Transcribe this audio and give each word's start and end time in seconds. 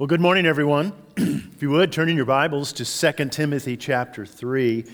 Well, 0.00 0.06
good 0.06 0.22
morning, 0.22 0.46
everyone. 0.46 0.94
if 1.18 1.60
you 1.60 1.68
would, 1.68 1.92
turn 1.92 2.08
in 2.08 2.16
your 2.16 2.24
Bibles 2.24 2.72
to 2.72 2.86
2 2.86 3.28
Timothy 3.28 3.76
chapter 3.76 4.24
3. 4.24 4.86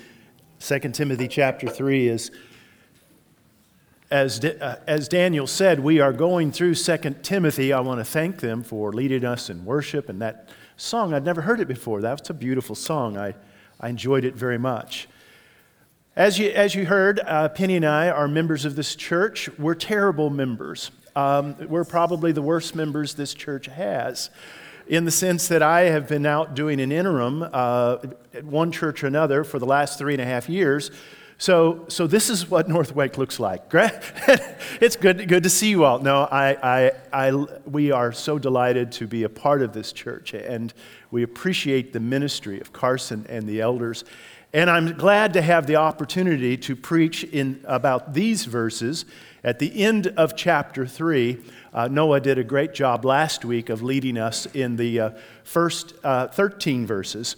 2 0.58 0.78
Timothy 0.80 1.28
chapter 1.28 1.68
3 1.68 2.08
is, 2.08 2.32
as, 4.10 4.44
uh, 4.44 4.80
as 4.88 5.06
Daniel 5.06 5.46
said, 5.46 5.78
we 5.78 6.00
are 6.00 6.12
going 6.12 6.50
through 6.50 6.74
2 6.74 6.96
Timothy. 7.22 7.72
I 7.72 7.78
want 7.78 8.00
to 8.00 8.04
thank 8.04 8.40
them 8.40 8.64
for 8.64 8.92
leading 8.92 9.24
us 9.24 9.48
in 9.48 9.64
worship 9.64 10.08
and 10.08 10.20
that 10.22 10.48
song. 10.76 11.14
I'd 11.14 11.24
never 11.24 11.42
heard 11.42 11.60
it 11.60 11.68
before. 11.68 12.00
That's 12.00 12.28
a 12.30 12.34
beautiful 12.34 12.74
song. 12.74 13.16
I, 13.16 13.36
I 13.78 13.90
enjoyed 13.90 14.24
it 14.24 14.34
very 14.34 14.58
much. 14.58 15.06
As 16.16 16.36
you, 16.36 16.48
as 16.48 16.74
you 16.74 16.84
heard, 16.84 17.20
uh, 17.20 17.48
Penny 17.50 17.76
and 17.76 17.86
I 17.86 18.10
are 18.10 18.26
members 18.26 18.64
of 18.64 18.74
this 18.74 18.96
church. 18.96 19.48
We're 19.56 19.76
terrible 19.76 20.30
members. 20.30 20.90
Um, 21.14 21.54
we're 21.68 21.84
probably 21.84 22.32
the 22.32 22.42
worst 22.42 22.74
members 22.74 23.14
this 23.14 23.34
church 23.34 23.66
has 23.66 24.30
in 24.86 25.04
the 25.04 25.10
sense 25.10 25.48
that 25.48 25.62
I 25.62 25.82
have 25.82 26.08
been 26.08 26.26
out 26.26 26.54
doing 26.54 26.80
an 26.80 26.92
interim 26.92 27.42
uh, 27.42 27.98
at 28.32 28.44
one 28.44 28.70
church 28.70 29.02
or 29.02 29.06
another 29.06 29.44
for 29.44 29.58
the 29.58 29.66
last 29.66 29.98
three 29.98 30.12
and 30.12 30.22
a 30.22 30.24
half 30.24 30.48
years. 30.48 30.90
So, 31.38 31.84
so 31.88 32.06
this 32.06 32.30
is 32.30 32.48
what 32.48 32.68
North 32.76 32.94
Wake 32.94 33.18
looks 33.18 33.38
like. 33.38 33.62
it's 34.80 34.96
good, 34.96 35.28
good 35.28 35.42
to 35.42 35.50
see 35.50 35.68
you 35.70 35.84
all. 35.84 35.98
No, 35.98 36.22
I, 36.22 36.56
I, 36.62 36.92
I, 37.12 37.46
we 37.66 37.90
are 37.90 38.12
so 38.12 38.38
delighted 38.38 38.92
to 38.92 39.06
be 39.06 39.24
a 39.24 39.28
part 39.28 39.60
of 39.60 39.72
this 39.72 39.92
church, 39.92 40.32
and 40.34 40.72
we 41.10 41.22
appreciate 41.22 41.92
the 41.92 42.00
ministry 42.00 42.60
of 42.60 42.72
Carson 42.72 43.26
and 43.28 43.46
the 43.46 43.60
elders. 43.60 44.04
And 44.52 44.70
I'm 44.70 44.96
glad 44.96 45.34
to 45.34 45.42
have 45.42 45.66
the 45.66 45.76
opportunity 45.76 46.56
to 46.58 46.76
preach 46.76 47.24
in 47.24 47.60
about 47.66 48.14
these 48.14 48.46
verses 48.46 49.04
at 49.44 49.58
the 49.58 49.84
end 49.84 50.06
of 50.16 50.36
chapter 50.36 50.86
3 50.86 51.38
uh, 51.76 51.88
Noah 51.88 52.20
did 52.20 52.38
a 52.38 52.44
great 52.44 52.72
job 52.72 53.04
last 53.04 53.44
week 53.44 53.68
of 53.68 53.82
leading 53.82 54.16
us 54.16 54.46
in 54.46 54.76
the 54.76 54.98
uh, 54.98 55.10
first 55.44 55.92
uh, 56.02 56.26
13 56.28 56.86
verses. 56.86 57.36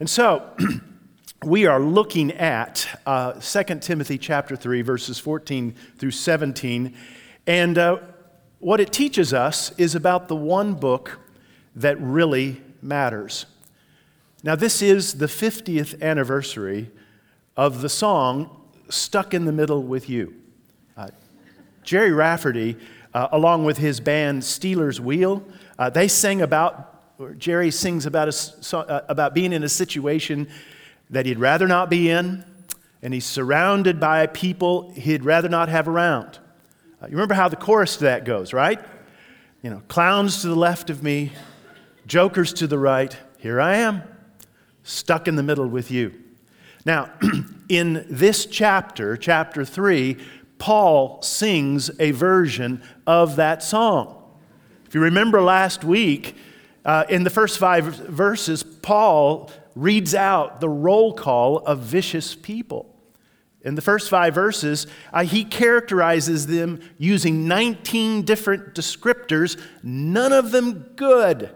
And 0.00 0.10
so, 0.10 0.50
we 1.44 1.66
are 1.66 1.78
looking 1.78 2.32
at 2.32 2.88
uh, 3.06 3.34
2 3.34 3.78
Timothy 3.78 4.18
chapter 4.18 4.56
3, 4.56 4.82
verses 4.82 5.20
14 5.20 5.72
through 5.98 6.10
17. 6.10 6.96
And 7.46 7.78
uh, 7.78 7.98
what 8.58 8.80
it 8.80 8.92
teaches 8.92 9.32
us 9.32 9.70
is 9.78 9.94
about 9.94 10.26
the 10.26 10.34
one 10.34 10.74
book 10.74 11.20
that 11.76 11.96
really 12.00 12.60
matters. 12.82 13.46
Now, 14.42 14.56
this 14.56 14.82
is 14.82 15.18
the 15.18 15.26
50th 15.26 16.02
anniversary 16.02 16.90
of 17.56 17.82
the 17.82 17.88
song 17.88 18.50
Stuck 18.88 19.32
in 19.32 19.44
the 19.44 19.52
Middle 19.52 19.84
with 19.84 20.08
You. 20.08 20.34
Uh, 20.96 21.08
Gerry 21.84 22.10
Rafferty 22.10 22.76
uh, 23.16 23.28
along 23.32 23.64
with 23.64 23.78
his 23.78 23.98
band 23.98 24.44
Stealers 24.44 25.00
Wheel. 25.00 25.42
Uh, 25.78 25.88
they 25.88 26.06
sing 26.06 26.42
about, 26.42 27.38
Gerry 27.38 27.70
sings 27.70 28.04
about, 28.04 28.28
a, 28.28 28.76
uh, 28.76 29.06
about 29.08 29.32
being 29.32 29.54
in 29.54 29.62
a 29.62 29.70
situation 29.70 30.46
that 31.08 31.24
he'd 31.24 31.38
rather 31.38 31.66
not 31.66 31.88
be 31.88 32.10
in, 32.10 32.44
and 33.00 33.14
he's 33.14 33.24
surrounded 33.24 33.98
by 33.98 34.26
people 34.26 34.90
he'd 34.90 35.24
rather 35.24 35.48
not 35.48 35.70
have 35.70 35.88
around. 35.88 36.38
Uh, 37.00 37.06
you 37.06 37.12
remember 37.12 37.32
how 37.32 37.48
the 37.48 37.56
chorus 37.56 37.96
to 37.96 38.04
that 38.04 38.26
goes, 38.26 38.52
right? 38.52 38.84
You 39.62 39.70
know, 39.70 39.80
clowns 39.88 40.42
to 40.42 40.48
the 40.48 40.54
left 40.54 40.90
of 40.90 41.02
me, 41.02 41.32
jokers 42.06 42.52
to 42.54 42.66
the 42.66 42.78
right. 42.78 43.16
Here 43.38 43.62
I 43.62 43.76
am, 43.76 44.02
stuck 44.82 45.26
in 45.26 45.36
the 45.36 45.42
middle 45.42 45.66
with 45.66 45.90
you. 45.90 46.12
Now, 46.84 47.10
in 47.70 48.04
this 48.10 48.44
chapter, 48.44 49.16
chapter 49.16 49.64
3, 49.64 50.18
Paul 50.58 51.22
sings 51.22 51.90
a 52.00 52.12
version 52.12 52.82
of 53.06 53.36
that 53.36 53.62
song. 53.62 54.22
If 54.86 54.94
you 54.94 55.00
remember 55.00 55.40
last 55.42 55.84
week, 55.84 56.36
uh, 56.84 57.04
in 57.08 57.24
the 57.24 57.30
first 57.30 57.58
five 57.58 57.84
verses, 57.84 58.62
Paul 58.62 59.50
reads 59.74 60.14
out 60.14 60.60
the 60.60 60.68
roll 60.68 61.12
call 61.12 61.58
of 61.58 61.80
vicious 61.80 62.34
people. 62.34 62.94
In 63.62 63.74
the 63.74 63.82
first 63.82 64.08
five 64.08 64.32
verses, 64.32 64.86
uh, 65.12 65.24
he 65.24 65.44
characterizes 65.44 66.46
them 66.46 66.80
using 66.98 67.48
19 67.48 68.22
different 68.22 68.74
descriptors, 68.74 69.60
none 69.82 70.32
of 70.32 70.52
them 70.52 70.92
good. 70.94 71.50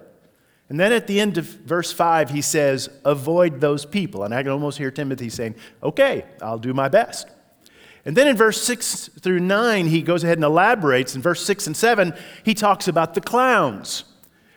And 0.69 0.78
then 0.78 0.93
at 0.93 1.06
the 1.06 1.21
end 1.21 1.39
of 1.39 1.44
verse 1.44 1.93
5, 1.93 2.31
he 2.31 2.43
says, 2.43 2.89
Avoid 3.05 3.60
those 3.60 3.87
people. 3.87 4.25
And 4.25 4.34
I 4.34 4.43
can 4.43 4.50
almost 4.50 4.78
hear 4.78 4.91
Timothy 4.91 5.28
saying, 5.28 5.55
Okay, 5.83 6.25
I'll 6.43 6.59
do 6.59 6.75
my 6.75 6.89
best. 6.89 7.28
And 8.05 8.16
then 8.16 8.28
in 8.28 8.37
verse 8.37 8.62
6 8.62 9.09
through 9.21 9.41
9, 9.41 9.87
he 9.87 10.03
goes 10.03 10.25
ahead 10.25 10.38
and 10.38 10.44
elaborates. 10.44 11.15
In 11.15 11.22
verse 11.22 11.44
6 11.44 11.66
and 11.66 11.77
7, 11.77 12.15
he 12.44 12.55
talks 12.55 12.88
about 12.88 13.15
the 13.15 13.21
clowns. 13.21 14.05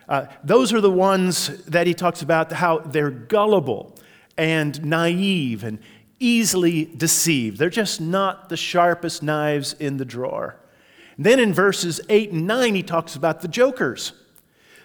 Uh, 0.08 0.26
those 0.42 0.72
are 0.72 0.80
the 0.80 0.90
ones 0.90 1.64
that 1.64 1.86
he 1.86 1.94
talks 1.94 2.22
about 2.22 2.52
how 2.52 2.78
they're 2.78 3.10
gullible 3.10 3.96
and 4.36 4.84
naive 4.84 5.64
and 5.64 5.78
easily 6.20 6.86
deceived. 6.96 7.58
They're 7.58 7.70
just 7.70 8.00
not 8.00 8.48
the 8.48 8.56
sharpest 8.56 9.22
knives 9.22 9.74
in 9.74 9.96
the 9.96 10.04
drawer. 10.04 10.56
And 11.16 11.26
then 11.26 11.38
in 11.38 11.52
verses 11.52 12.00
8 12.08 12.32
and 12.32 12.46
9, 12.46 12.74
he 12.74 12.82
talks 12.82 13.14
about 13.14 13.40
the 13.40 13.48
jokers. 13.48 14.12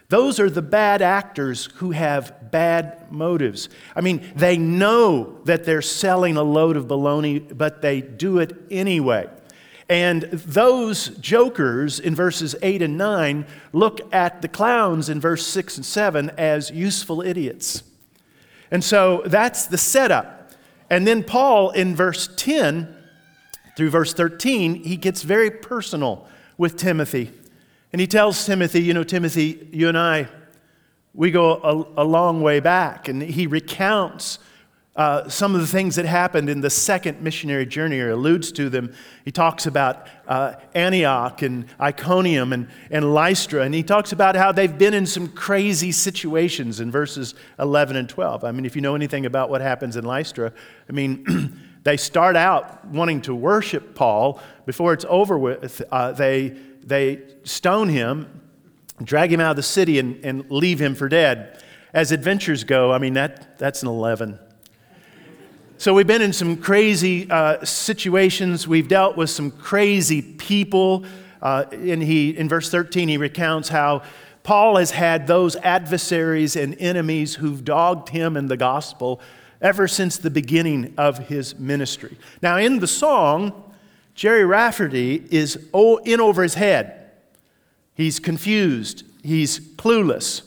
Those 0.09 0.39
are 0.39 0.49
the 0.49 0.63
bad 0.63 1.03
actors 1.03 1.69
who 1.75 1.91
have 1.91 2.51
bad 2.51 3.11
motives. 3.11 3.69
I 3.95 4.01
mean, 4.01 4.27
they 4.35 4.57
know 4.57 5.39
that 5.45 5.65
they're 5.65 5.83
selling 5.83 6.35
a 6.35 6.43
load 6.43 6.75
of 6.77 6.87
baloney, 6.87 7.55
but 7.55 7.83
they 7.83 8.01
do 8.01 8.39
it 8.39 8.57
anyway. 8.71 9.29
And 9.87 10.23
those 10.23 11.09
jokers 11.17 11.99
in 11.99 12.15
verses 12.15 12.55
8 12.61 12.81
and 12.81 12.97
9 12.97 13.45
look 13.71 14.01
at 14.13 14.41
the 14.41 14.47
clowns 14.47 15.09
in 15.09 15.19
verse 15.19 15.45
6 15.45 15.77
and 15.77 15.85
7 15.85 16.31
as 16.37 16.71
useful 16.71 17.21
idiots. 17.21 17.83
And 18.71 18.83
so 18.83 19.23
that's 19.25 19.67
the 19.67 19.77
setup. 19.77 20.51
And 20.89 21.05
then 21.05 21.23
Paul 21.23 21.69
in 21.71 21.95
verse 21.95 22.29
10 22.35 22.95
through 23.75 23.89
verse 23.89 24.13
13, 24.13 24.83
he 24.83 24.95
gets 24.95 25.23
very 25.23 25.49
personal 25.49 26.27
with 26.57 26.77
Timothy. 26.77 27.31
And 27.91 27.99
he 27.99 28.07
tells 28.07 28.45
Timothy, 28.45 28.81
you 28.81 28.93
know, 28.93 29.03
Timothy, 29.03 29.67
you 29.71 29.87
and 29.87 29.97
I, 29.97 30.27
we 31.13 31.31
go 31.31 31.55
a, 31.97 32.03
a 32.03 32.05
long 32.05 32.41
way 32.41 32.59
back. 32.59 33.07
And 33.07 33.21
he 33.21 33.47
recounts 33.47 34.39
uh, 34.99 35.29
some 35.29 35.55
of 35.55 35.61
the 35.61 35.67
things 35.67 35.95
that 35.95 36.05
happened 36.05 36.49
in 36.49 36.59
the 36.59 36.69
second 36.69 37.21
missionary 37.21 37.65
journey, 37.65 38.01
or 38.01 38.09
alludes 38.09 38.51
to 38.51 38.69
them. 38.69 38.93
He 39.23 39.31
talks 39.31 39.65
about 39.65 40.07
uh, 40.27 40.55
Antioch 40.75 41.41
and 41.41 41.67
Iconium 41.79 42.51
and, 42.51 42.67
and 42.91 43.13
Lystra, 43.13 43.61
and 43.61 43.73
he 43.73 43.81
talks 43.81 44.11
about 44.11 44.35
how 44.35 44.51
they've 44.51 44.77
been 44.77 44.93
in 44.93 45.05
some 45.05 45.29
crazy 45.29 45.93
situations 45.93 46.81
in 46.81 46.91
verses 46.91 47.33
11 47.59 47.95
and 47.95 48.09
12. 48.09 48.43
I 48.43 48.51
mean, 48.51 48.65
if 48.65 48.75
you 48.75 48.81
know 48.81 48.93
anything 48.93 49.25
about 49.25 49.49
what 49.49 49.61
happens 49.61 49.95
in 49.95 50.03
Lystra, 50.03 50.51
I 50.89 50.91
mean, 50.91 51.57
they 51.83 51.95
start 51.95 52.35
out 52.35 52.83
wanting 52.85 53.21
to 53.21 53.33
worship 53.33 53.95
Paul. 53.95 54.41
Before 54.65 54.91
it's 54.91 55.05
over 55.07 55.37
with, 55.37 55.81
uh, 55.93 56.11
they 56.11 56.57
they 56.83 57.21
stone 57.43 57.89
him, 57.89 58.41
drag 59.03 59.31
him 59.31 59.39
out 59.39 59.51
of 59.51 59.55
the 59.55 59.63
city, 59.63 59.99
and, 59.99 60.23
and 60.23 60.49
leave 60.49 60.79
him 60.79 60.95
for 60.95 61.09
dead. 61.09 61.61
As 61.93 62.11
adventures 62.11 62.63
go, 62.63 62.91
I 62.91 62.97
mean, 62.97 63.13
that, 63.13 63.57
that's 63.57 63.81
an 63.81 63.87
11. 63.87 64.39
So 65.77 65.93
we've 65.93 66.05
been 66.05 66.21
in 66.21 66.33
some 66.33 66.57
crazy 66.57 67.29
uh, 67.31 67.63
situations. 67.63 68.67
We've 68.67 68.87
dealt 68.87 69.15
with 69.15 69.29
some 69.29 69.49
crazy 69.49 70.21
people. 70.21 71.05
Uh, 71.41 71.65
and 71.71 72.03
he, 72.03 72.37
in 72.37 72.49
verse 72.49 72.69
13, 72.69 73.07
he 73.07 73.17
recounts 73.17 73.69
how 73.69 74.03
Paul 74.43 74.75
has 74.75 74.91
had 74.91 75.25
those 75.25 75.55
adversaries 75.57 76.55
and 76.55 76.75
enemies 76.79 77.35
who've 77.35 77.63
dogged 77.63 78.09
him 78.09 78.35
in 78.35 78.47
the 78.47 78.57
gospel 78.57 79.21
ever 79.61 79.87
since 79.87 80.17
the 80.17 80.29
beginning 80.29 80.93
of 80.97 81.27
his 81.27 81.57
ministry. 81.57 82.17
Now, 82.41 82.57
in 82.57 82.79
the 82.79 82.87
song, 82.87 83.68
Gerry 84.19 84.43
Rafferty 84.43 85.23
is 85.31 85.55
in 86.03 86.19
over 86.19 86.43
his 86.43 86.55
head. 86.55 87.09
He's 87.93 88.19
confused, 88.19 89.05
he's 89.23 89.61
clueless. 89.77 90.41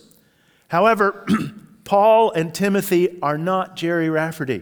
However, 0.67 1.25
Paul 1.83 2.31
and 2.33 2.53
Timothy 2.53 3.17
are 3.23 3.39
not 3.39 3.75
Gerry 3.75 4.11
Rafferty. 4.11 4.61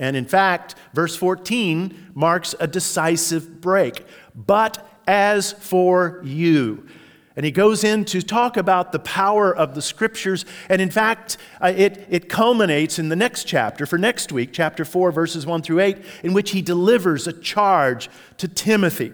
And 0.00 0.16
in 0.16 0.24
fact, 0.24 0.74
verse 0.92 1.14
14 1.14 2.10
marks 2.12 2.52
a 2.58 2.66
decisive 2.66 3.60
break. 3.60 4.04
But 4.34 4.84
as 5.06 5.52
for 5.52 6.20
you, 6.24 6.88
and 7.36 7.44
he 7.44 7.52
goes 7.52 7.84
in 7.84 8.04
to 8.06 8.22
talk 8.22 8.56
about 8.56 8.92
the 8.92 8.98
power 8.98 9.54
of 9.54 9.74
the 9.74 9.82
scriptures. 9.82 10.44
And 10.68 10.82
in 10.82 10.90
fact, 10.90 11.36
uh, 11.62 11.72
it, 11.74 12.06
it 12.10 12.28
culminates 12.28 12.98
in 12.98 13.08
the 13.08 13.16
next 13.16 13.44
chapter, 13.44 13.86
for 13.86 13.98
next 13.98 14.32
week, 14.32 14.50
chapter 14.52 14.84
4, 14.84 15.12
verses 15.12 15.46
1 15.46 15.62
through 15.62 15.80
8, 15.80 15.98
in 16.24 16.34
which 16.34 16.50
he 16.50 16.60
delivers 16.60 17.26
a 17.26 17.32
charge 17.32 18.10
to 18.38 18.48
Timothy. 18.48 19.12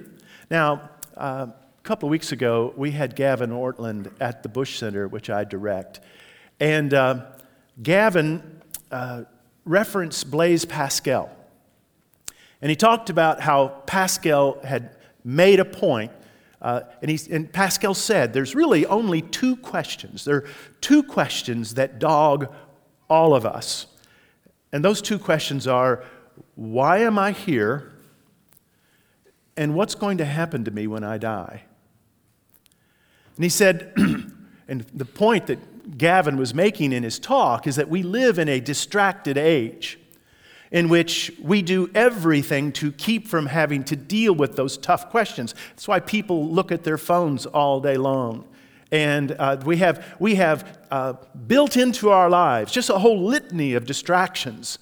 Now, 0.51 0.91
uh, 1.17 1.49
a 1.51 1.83
couple 1.83 2.09
of 2.09 2.11
weeks 2.11 2.33
ago, 2.33 2.73
we 2.77 2.91
had 2.93 3.15
Gavin 3.17 3.51
Ortlund 3.51 4.11
at 4.19 4.43
the 4.43 4.49
Bush 4.49 4.79
Center, 4.79 5.09
which 5.09 5.29
I 5.29 5.45
direct. 5.45 6.01
And 6.59 6.95
uh, 6.95 7.27
Gavin 7.83 8.63
uh, 8.91 9.25
referenced 9.67 10.31
Blaise 10.31 10.65
Pascal. 10.65 11.31
And 12.63 12.71
he 12.71 12.77
talked 12.77 13.11
about 13.11 13.41
how 13.41 13.69
Pascal 13.87 14.59
had 14.65 14.97
made 15.23 15.61
a 15.61 15.65
point 15.65 16.13
Uh, 16.67 16.83
and, 17.01 17.29
and 17.31 17.53
Pascal 17.53 17.95
said 17.95 18.33
there's 18.33 18.57
really 18.57 18.85
only 18.87 19.23
two 19.23 19.55
questions. 19.55 20.25
There 20.25 20.39
are 20.39 20.49
two 20.81 21.05
questions 21.05 21.75
that 21.75 22.01
dog 22.01 22.53
all 23.09 23.37
of 23.37 23.47
us. 23.47 23.87
And 24.73 24.85
those 24.85 25.01
two 25.01 25.21
questions 25.21 25.69
are 25.69 26.03
why 26.57 26.99
am 26.99 27.21
I 27.21 27.31
here? 27.31 27.93
And 29.57 29.77
what's 29.77 29.95
going 29.95 30.19
to 30.19 30.25
happen 30.25 30.65
to 30.65 30.73
me 30.73 30.89
when 30.89 31.05
I 31.05 31.19
die? 31.19 31.63
And 33.37 33.45
he 33.45 33.49
said, 33.49 33.93
and 34.67 34.81
the 34.93 35.05
point 35.05 35.47
that 35.47 35.97
Gavin 35.97 36.37
was 36.37 36.53
making 36.53 36.93
in 36.93 37.05
his 37.05 37.21
talk 37.21 37.69
is 37.69 37.77
that 37.77 37.89
we 37.89 38.03
live 38.03 38.41
in 38.41 38.49
a 38.49 38.59
distracted 38.59 39.39
age 39.39 40.01
in 40.71 40.89
which 40.89 41.33
we 41.43 41.63
do 41.63 41.91
everything 41.95 42.73
to 42.73 42.93
keep 42.93 43.29
from 43.29 43.47
having 43.47 43.85
to 43.85 43.97
deal 43.97 44.35
with 44.35 44.57
those 44.57 44.77
tough 44.77 45.11
questions. 45.11 45.55
That's 45.71 45.89
why 45.89 46.01
people 46.01 46.49
look 46.49 46.73
at 46.73 46.85
their 46.85 46.99
phones 46.99 47.47
all 47.47 47.81
day 47.81 47.97
long. 47.97 48.47
And 48.93 49.33
uh, 49.33 49.59
we 49.65 49.79
have, 49.79 50.17
we 50.19 50.37
have 50.37 50.79
uh, 50.91 51.15
built 51.47 51.77
into 51.77 52.11
our 52.11 52.31
lives 52.31 52.73
just 52.73 52.91
a 52.91 52.99
whole 52.99 53.25
litany 53.25 53.75
of 53.75 53.85
distractions 53.85 54.79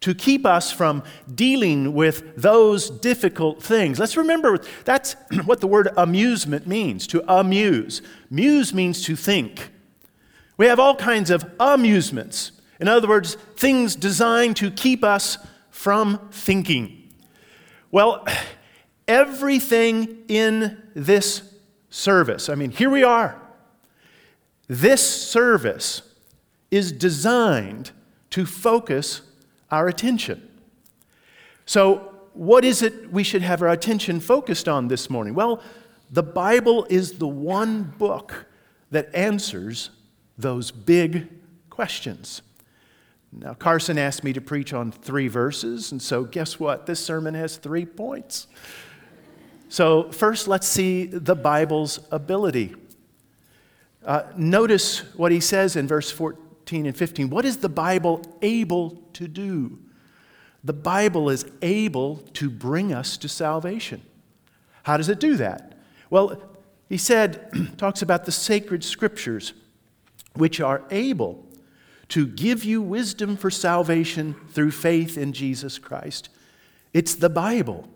to 0.00 0.14
keep 0.14 0.44
us 0.44 0.70
from 0.70 1.02
dealing 1.34 1.94
with 1.94 2.36
those 2.36 2.90
difficult 2.90 3.62
things. 3.62 3.98
Let's 3.98 4.18
remember 4.18 4.58
that's 4.84 5.16
what 5.44 5.60
the 5.60 5.66
word 5.66 5.88
amusement 5.96 6.66
means 6.66 7.06
to 7.06 7.24
amuse. 7.32 8.02
Muse 8.28 8.74
means 8.74 9.02
to 9.04 9.16
think. 9.16 9.70
We 10.56 10.66
have 10.66 10.78
all 10.78 10.94
kinds 10.94 11.30
of 11.30 11.50
amusements. 11.58 12.52
In 12.80 12.88
other 12.88 13.08
words, 13.08 13.36
things 13.56 13.96
designed 13.96 14.56
to 14.56 14.70
keep 14.70 15.04
us 15.04 15.38
from 15.70 16.28
thinking. 16.30 17.12
Well, 17.90 18.26
everything 19.08 20.24
in 20.28 20.82
this 20.94 21.42
service, 21.90 22.48
I 22.48 22.54
mean, 22.54 22.70
here 22.70 22.90
we 22.90 23.02
are. 23.02 23.40
This 24.66 25.02
service 25.02 26.02
is 26.70 26.90
designed 26.90 27.90
to 28.30 28.46
focus 28.46 29.20
our 29.70 29.86
attention. 29.88 30.48
So, 31.66 32.10
what 32.32 32.64
is 32.64 32.82
it 32.82 33.12
we 33.12 33.22
should 33.22 33.42
have 33.42 33.62
our 33.62 33.68
attention 33.68 34.18
focused 34.18 34.68
on 34.68 34.88
this 34.88 35.08
morning? 35.08 35.34
Well, 35.34 35.62
the 36.10 36.22
Bible 36.22 36.84
is 36.90 37.18
the 37.18 37.28
one 37.28 37.94
book 37.96 38.46
that 38.90 39.14
answers 39.14 39.90
those 40.36 40.72
big 40.72 41.28
questions. 41.70 42.42
Now, 43.38 43.54
Carson 43.54 43.98
asked 43.98 44.22
me 44.22 44.32
to 44.32 44.40
preach 44.40 44.72
on 44.72 44.92
three 44.92 45.28
verses, 45.28 45.90
and 45.90 46.00
so 46.00 46.24
guess 46.24 46.60
what? 46.60 46.86
This 46.86 47.00
sermon 47.00 47.34
has 47.34 47.56
three 47.56 47.84
points. 47.84 48.46
So, 49.68 50.10
first, 50.12 50.46
let's 50.46 50.68
see 50.68 51.06
the 51.06 51.34
Bible's 51.34 51.98
ability. 52.12 52.76
Uh, 54.04 54.24
notice 54.36 55.00
what 55.14 55.32
he 55.32 55.40
says 55.40 55.74
in 55.74 55.88
verse 55.88 56.10
14 56.10 56.86
and 56.86 56.96
15. 56.96 57.28
What 57.30 57.44
is 57.44 57.56
the 57.56 57.68
Bible 57.68 58.22
able 58.40 59.02
to 59.14 59.26
do? 59.26 59.78
The 60.62 60.72
Bible 60.72 61.28
is 61.28 61.44
able 61.60 62.18
to 62.34 62.48
bring 62.48 62.92
us 62.92 63.16
to 63.16 63.28
salvation. 63.28 64.02
How 64.84 64.96
does 64.96 65.08
it 65.08 65.18
do 65.18 65.36
that? 65.36 65.78
Well, 66.08 66.40
he 66.88 66.98
said, 66.98 67.50
talks 67.78 68.00
about 68.00 68.26
the 68.26 68.32
sacred 68.32 68.84
scriptures, 68.84 69.54
which 70.34 70.60
are 70.60 70.84
able 70.90 71.44
to 72.08 72.26
give 72.26 72.64
you 72.64 72.82
wisdom 72.82 73.36
for 73.36 73.50
salvation 73.50 74.34
through 74.50 74.70
faith 74.70 75.16
in 75.16 75.32
Jesus 75.32 75.78
Christ. 75.78 76.28
It's 76.92 77.14
the 77.14 77.30
Bible 77.30 77.88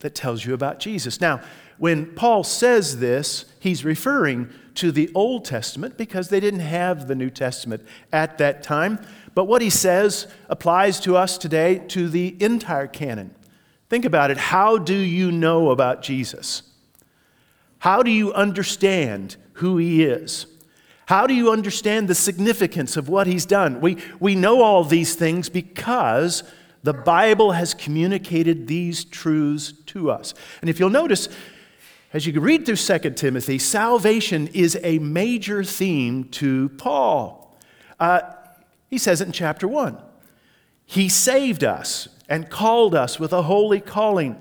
that 0.00 0.14
tells 0.14 0.44
you 0.44 0.54
about 0.54 0.80
Jesus. 0.80 1.20
Now, 1.20 1.40
when 1.78 2.06
Paul 2.14 2.44
says 2.44 2.98
this, 2.98 3.46
he's 3.60 3.84
referring 3.84 4.50
to 4.74 4.92
the 4.92 5.10
Old 5.14 5.44
Testament 5.44 5.96
because 5.96 6.28
they 6.28 6.40
didn't 6.40 6.60
have 6.60 7.08
the 7.08 7.14
New 7.14 7.30
Testament 7.30 7.84
at 8.12 8.38
that 8.38 8.62
time. 8.62 9.00
But 9.34 9.44
what 9.44 9.62
he 9.62 9.70
says 9.70 10.26
applies 10.48 11.00
to 11.00 11.16
us 11.16 11.38
today 11.38 11.78
to 11.88 12.08
the 12.08 12.36
entire 12.42 12.86
canon. 12.86 13.34
Think 13.88 14.04
about 14.04 14.30
it. 14.30 14.36
How 14.36 14.78
do 14.78 14.94
you 14.94 15.32
know 15.32 15.70
about 15.70 16.02
Jesus? 16.02 16.62
How 17.78 18.02
do 18.02 18.10
you 18.10 18.32
understand 18.32 19.36
who 19.54 19.78
he 19.78 20.04
is? 20.04 20.46
How 21.08 21.26
do 21.26 21.32
you 21.32 21.50
understand 21.50 22.06
the 22.06 22.14
significance 22.14 22.98
of 22.98 23.08
what 23.08 23.26
he's 23.26 23.46
done? 23.46 23.80
We, 23.80 23.96
we 24.20 24.34
know 24.34 24.60
all 24.60 24.84
these 24.84 25.14
things 25.14 25.48
because 25.48 26.42
the 26.82 26.92
Bible 26.92 27.52
has 27.52 27.72
communicated 27.72 28.66
these 28.66 29.06
truths 29.06 29.72
to 29.86 30.10
us. 30.10 30.34
And 30.60 30.68
if 30.68 30.78
you'll 30.78 30.90
notice, 30.90 31.30
as 32.12 32.26
you 32.26 32.38
read 32.38 32.66
through 32.66 32.76
2 32.76 32.98
Timothy, 33.12 33.58
salvation 33.58 34.48
is 34.48 34.78
a 34.82 34.98
major 34.98 35.64
theme 35.64 36.24
to 36.24 36.68
Paul. 36.76 37.56
Uh, 37.98 38.20
he 38.90 38.98
says 38.98 39.22
it 39.22 39.28
in 39.28 39.32
chapter 39.32 39.66
1. 39.66 39.96
He 40.84 41.08
saved 41.08 41.64
us 41.64 42.08
and 42.28 42.50
called 42.50 42.94
us 42.94 43.18
with 43.18 43.32
a 43.32 43.44
holy 43.44 43.80
calling 43.80 44.36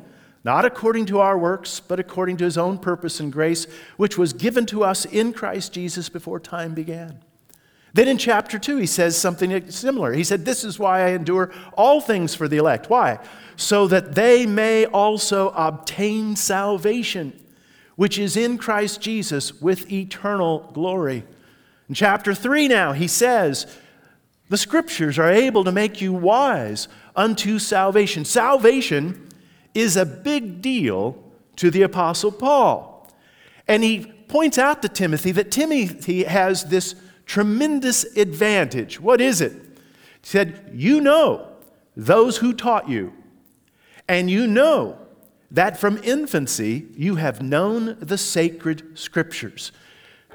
not 0.47 0.63
according 0.63 1.05
to 1.05 1.19
our 1.19 1.37
works, 1.37 1.81
but 1.81 1.99
according 1.99 2.37
to 2.37 2.45
his 2.45 2.57
own 2.57 2.77
purpose 2.77 3.19
and 3.19 3.33
grace, 3.33 3.67
which 3.97 4.17
was 4.17 4.31
given 4.31 4.65
to 4.65 4.81
us 4.81 5.03
in 5.03 5.33
Christ 5.33 5.73
Jesus 5.73 6.07
before 6.07 6.39
time 6.39 6.73
began. 6.73 7.19
Then 7.93 8.07
in 8.07 8.17
chapter 8.17 8.57
2, 8.57 8.77
he 8.77 8.85
says 8.85 9.17
something 9.17 9.69
similar. 9.69 10.13
He 10.13 10.23
said, 10.23 10.45
This 10.45 10.63
is 10.63 10.79
why 10.79 11.01
I 11.01 11.09
endure 11.09 11.51
all 11.73 11.99
things 11.99 12.33
for 12.33 12.47
the 12.47 12.55
elect. 12.55 12.89
Why? 12.89 13.19
So 13.57 13.87
that 13.87 14.15
they 14.15 14.45
may 14.45 14.85
also 14.85 15.49
obtain 15.49 16.37
salvation, 16.37 17.37
which 17.97 18.17
is 18.17 18.37
in 18.37 18.57
Christ 18.57 19.01
Jesus 19.01 19.59
with 19.61 19.91
eternal 19.91 20.71
glory. 20.73 21.25
In 21.89 21.93
chapter 21.93 22.33
3 22.33 22.69
now, 22.69 22.93
he 22.93 23.09
says, 23.09 23.67
The 24.47 24.57
scriptures 24.57 25.19
are 25.19 25.29
able 25.29 25.65
to 25.65 25.73
make 25.73 25.99
you 25.99 26.13
wise 26.13 26.87
unto 27.17 27.59
salvation. 27.59 28.23
Salvation 28.23 29.26
is 29.77 29.95
a 29.95 30.05
big 30.05 30.61
deal 30.61 31.23
to 31.57 31.69
the 31.69 31.83
Apostle 31.83 32.31
Paul. 32.31 33.07
And 33.67 33.83
he 33.83 34.05
points 34.27 34.57
out 34.57 34.81
to 34.81 34.89
Timothy 34.89 35.31
that 35.33 35.51
Timothy 35.51 36.23
has 36.23 36.65
this 36.65 36.95
tremendous 37.25 38.03
advantage. 38.15 38.99
What 38.99 39.21
is 39.21 39.41
it? 39.41 39.51
He 39.51 40.29
said, 40.29 40.71
You 40.73 41.01
know 41.01 41.49
those 41.95 42.37
who 42.37 42.53
taught 42.53 42.89
you, 42.89 43.13
and 44.07 44.29
you 44.29 44.47
know 44.47 44.97
that 45.51 45.77
from 45.77 46.01
infancy 46.03 46.87
you 46.95 47.15
have 47.15 47.41
known 47.41 47.97
the 47.99 48.17
sacred 48.17 48.97
scriptures. 48.97 49.71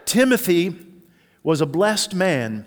Timothy 0.04 0.76
was 1.42 1.60
a 1.60 1.66
blessed 1.66 2.14
man 2.14 2.66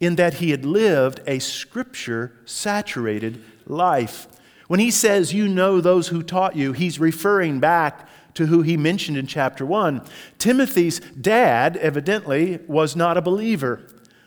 in 0.00 0.16
that 0.16 0.34
he 0.34 0.50
had 0.50 0.64
lived 0.64 1.20
a 1.26 1.38
scripture 1.38 2.36
saturated 2.44 3.42
life. 3.66 4.26
When 4.66 4.80
he 4.80 4.90
says, 4.90 5.34
You 5.34 5.48
know 5.48 5.80
those 5.80 6.08
who 6.08 6.22
taught 6.22 6.56
you, 6.56 6.72
he's 6.72 6.98
referring 6.98 7.60
back 7.60 8.08
to 8.34 8.46
who 8.46 8.62
he 8.62 8.76
mentioned 8.76 9.16
in 9.16 9.26
chapter 9.26 9.64
1. 9.64 10.02
Timothy's 10.38 11.00
dad, 11.00 11.76
evidently, 11.76 12.58
was 12.66 12.96
not 12.96 13.16
a 13.16 13.22
believer, 13.22 13.86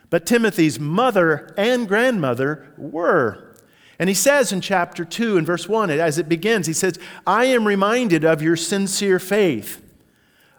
but 0.10 0.26
Timothy's 0.26 0.80
mother 0.80 1.54
and 1.58 1.88
grandmother 1.88 2.74
were. 2.78 3.56
And 4.00 4.10
he 4.10 4.16
says 4.16 4.52
in 4.52 4.62
chapter 4.62 5.04
2 5.04 5.38
and 5.38 5.46
verse 5.46 5.68
1, 5.68 5.90
as 5.90 6.18
it 6.18 6.30
begins, 6.30 6.68
he 6.68 6.74
says, 6.74 7.00
I 7.26 7.46
am 7.46 7.68
reminded 7.68 8.24
of 8.24 8.42
your 8.42 8.56
sincere 8.56 9.20
faith, 9.20 9.82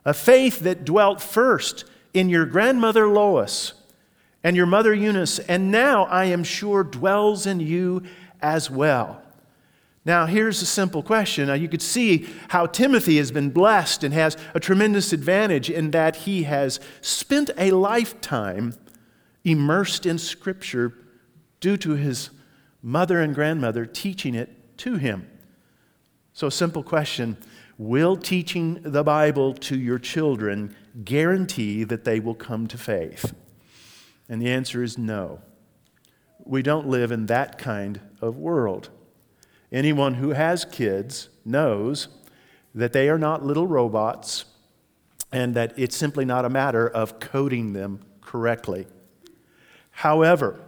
a 0.04 0.12
faith 0.12 0.60
that 0.60 0.84
dwelt 0.84 1.22
first 1.22 1.84
in 2.12 2.28
your 2.28 2.46
grandmother 2.46 3.08
Lois 3.08 3.74
and 4.42 4.56
your 4.56 4.66
mother 4.66 4.92
Eunice, 4.92 5.38
and 5.40 5.70
now 5.70 6.04
I 6.04 6.26
am 6.26 6.44
sure 6.44 6.82
dwells 6.84 7.46
in 7.46 7.60
you 7.60 8.02
as 8.40 8.70
well. 8.70 9.22
Now, 10.08 10.24
here's 10.24 10.62
a 10.62 10.66
simple 10.66 11.02
question. 11.02 11.48
Now, 11.48 11.52
you 11.52 11.68
could 11.68 11.82
see 11.82 12.26
how 12.48 12.64
Timothy 12.64 13.18
has 13.18 13.30
been 13.30 13.50
blessed 13.50 14.02
and 14.02 14.14
has 14.14 14.38
a 14.54 14.58
tremendous 14.58 15.12
advantage 15.12 15.68
in 15.68 15.90
that 15.90 16.16
he 16.16 16.44
has 16.44 16.80
spent 17.02 17.50
a 17.58 17.72
lifetime 17.72 18.72
immersed 19.44 20.06
in 20.06 20.16
Scripture 20.16 20.94
due 21.60 21.76
to 21.76 21.90
his 21.90 22.30
mother 22.80 23.20
and 23.20 23.34
grandmother 23.34 23.84
teaching 23.84 24.34
it 24.34 24.78
to 24.78 24.94
him. 24.94 25.28
So, 26.32 26.48
simple 26.48 26.82
question 26.82 27.36
Will 27.76 28.16
teaching 28.16 28.80
the 28.82 29.04
Bible 29.04 29.52
to 29.52 29.78
your 29.78 29.98
children 29.98 30.74
guarantee 31.04 31.84
that 31.84 32.04
they 32.04 32.18
will 32.18 32.34
come 32.34 32.66
to 32.68 32.78
faith? 32.78 33.34
And 34.26 34.40
the 34.40 34.48
answer 34.48 34.82
is 34.82 34.96
no. 34.96 35.42
We 36.38 36.62
don't 36.62 36.88
live 36.88 37.12
in 37.12 37.26
that 37.26 37.58
kind 37.58 38.00
of 38.22 38.38
world. 38.38 38.88
Anyone 39.70 40.14
who 40.14 40.30
has 40.30 40.64
kids 40.64 41.28
knows 41.44 42.08
that 42.74 42.92
they 42.92 43.08
are 43.08 43.18
not 43.18 43.44
little 43.44 43.66
robots 43.66 44.44
and 45.30 45.54
that 45.54 45.74
it's 45.76 45.96
simply 45.96 46.24
not 46.24 46.44
a 46.44 46.50
matter 46.50 46.88
of 46.88 47.20
coding 47.20 47.72
them 47.72 48.00
correctly. 48.22 48.86
However, 49.90 50.60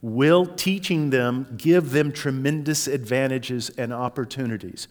will 0.00 0.46
teaching 0.46 1.10
them 1.10 1.54
give 1.56 1.90
them 1.90 2.12
tremendous 2.12 2.86
advantages 2.86 3.70
and 3.70 3.92
opportunities? 3.92 4.88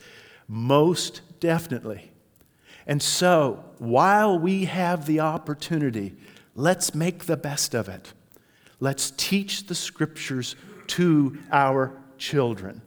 Most 0.48 1.22
definitely. 1.40 2.12
And 2.86 3.02
so, 3.02 3.66
while 3.80 4.40
we 4.40 4.66
have 4.66 5.06
the 5.06 5.20
opportunity, 5.20 6.16
let's 6.56 6.96
make 6.96 7.26
the 7.26 7.36
best 7.36 7.74
of 7.74 7.90
it. 7.90 8.14
Let's 8.80 9.12
teach 9.12 9.68
the 9.68 9.76
scriptures 9.76 10.56
to 10.88 11.38
our 11.52 11.98
children. 12.18 12.82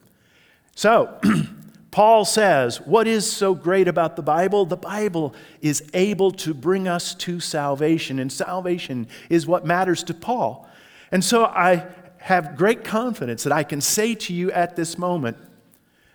So, 0.81 1.15
Paul 1.91 2.25
says, 2.25 2.81
What 2.81 3.07
is 3.07 3.31
so 3.31 3.55
great 3.55 3.87
about 3.87 4.17
the 4.17 4.23
Bible? 4.23 4.65
The 4.65 4.79
Bible 4.79 5.35
is 5.61 5.85
able 5.93 6.31
to 6.31 6.55
bring 6.55 6.89
us 6.89 7.15
to 7.17 7.39
salvation, 7.39 8.19
and 8.19 8.33
salvation 8.33 9.07
is 9.29 9.47
what 9.47 9.67
matters 9.67 10.03
to 10.05 10.15
Paul. 10.15 10.67
And 11.13 11.23
so 11.23 11.45
I 11.45 11.87
have 12.17 12.57
great 12.57 12.83
confidence 12.83 13.43
that 13.43 13.53
I 13.53 13.63
can 13.63 13.83
say 13.83 14.15
to 14.15 14.33
you 14.33 14.51
at 14.53 14.75
this 14.75 14.97
moment 14.97 15.37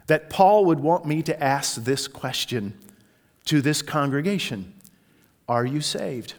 that 0.07 0.31
Paul 0.31 0.65
would 0.65 0.79
want 0.79 1.05
me 1.05 1.21
to 1.21 1.43
ask 1.43 1.83
this 1.83 2.07
question 2.07 2.73
to 3.45 3.61
this 3.61 3.83
congregation 3.83 4.73
Are 5.47 5.63
you 5.63 5.79
saved? 5.79 6.33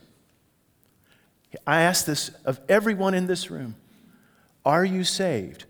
I 1.65 1.83
ask 1.83 2.05
this 2.05 2.31
of 2.45 2.59
everyone 2.69 3.15
in 3.15 3.29
this 3.29 3.53
room 3.53 3.77
Are 4.65 4.85
you 4.85 5.05
saved? 5.05 5.65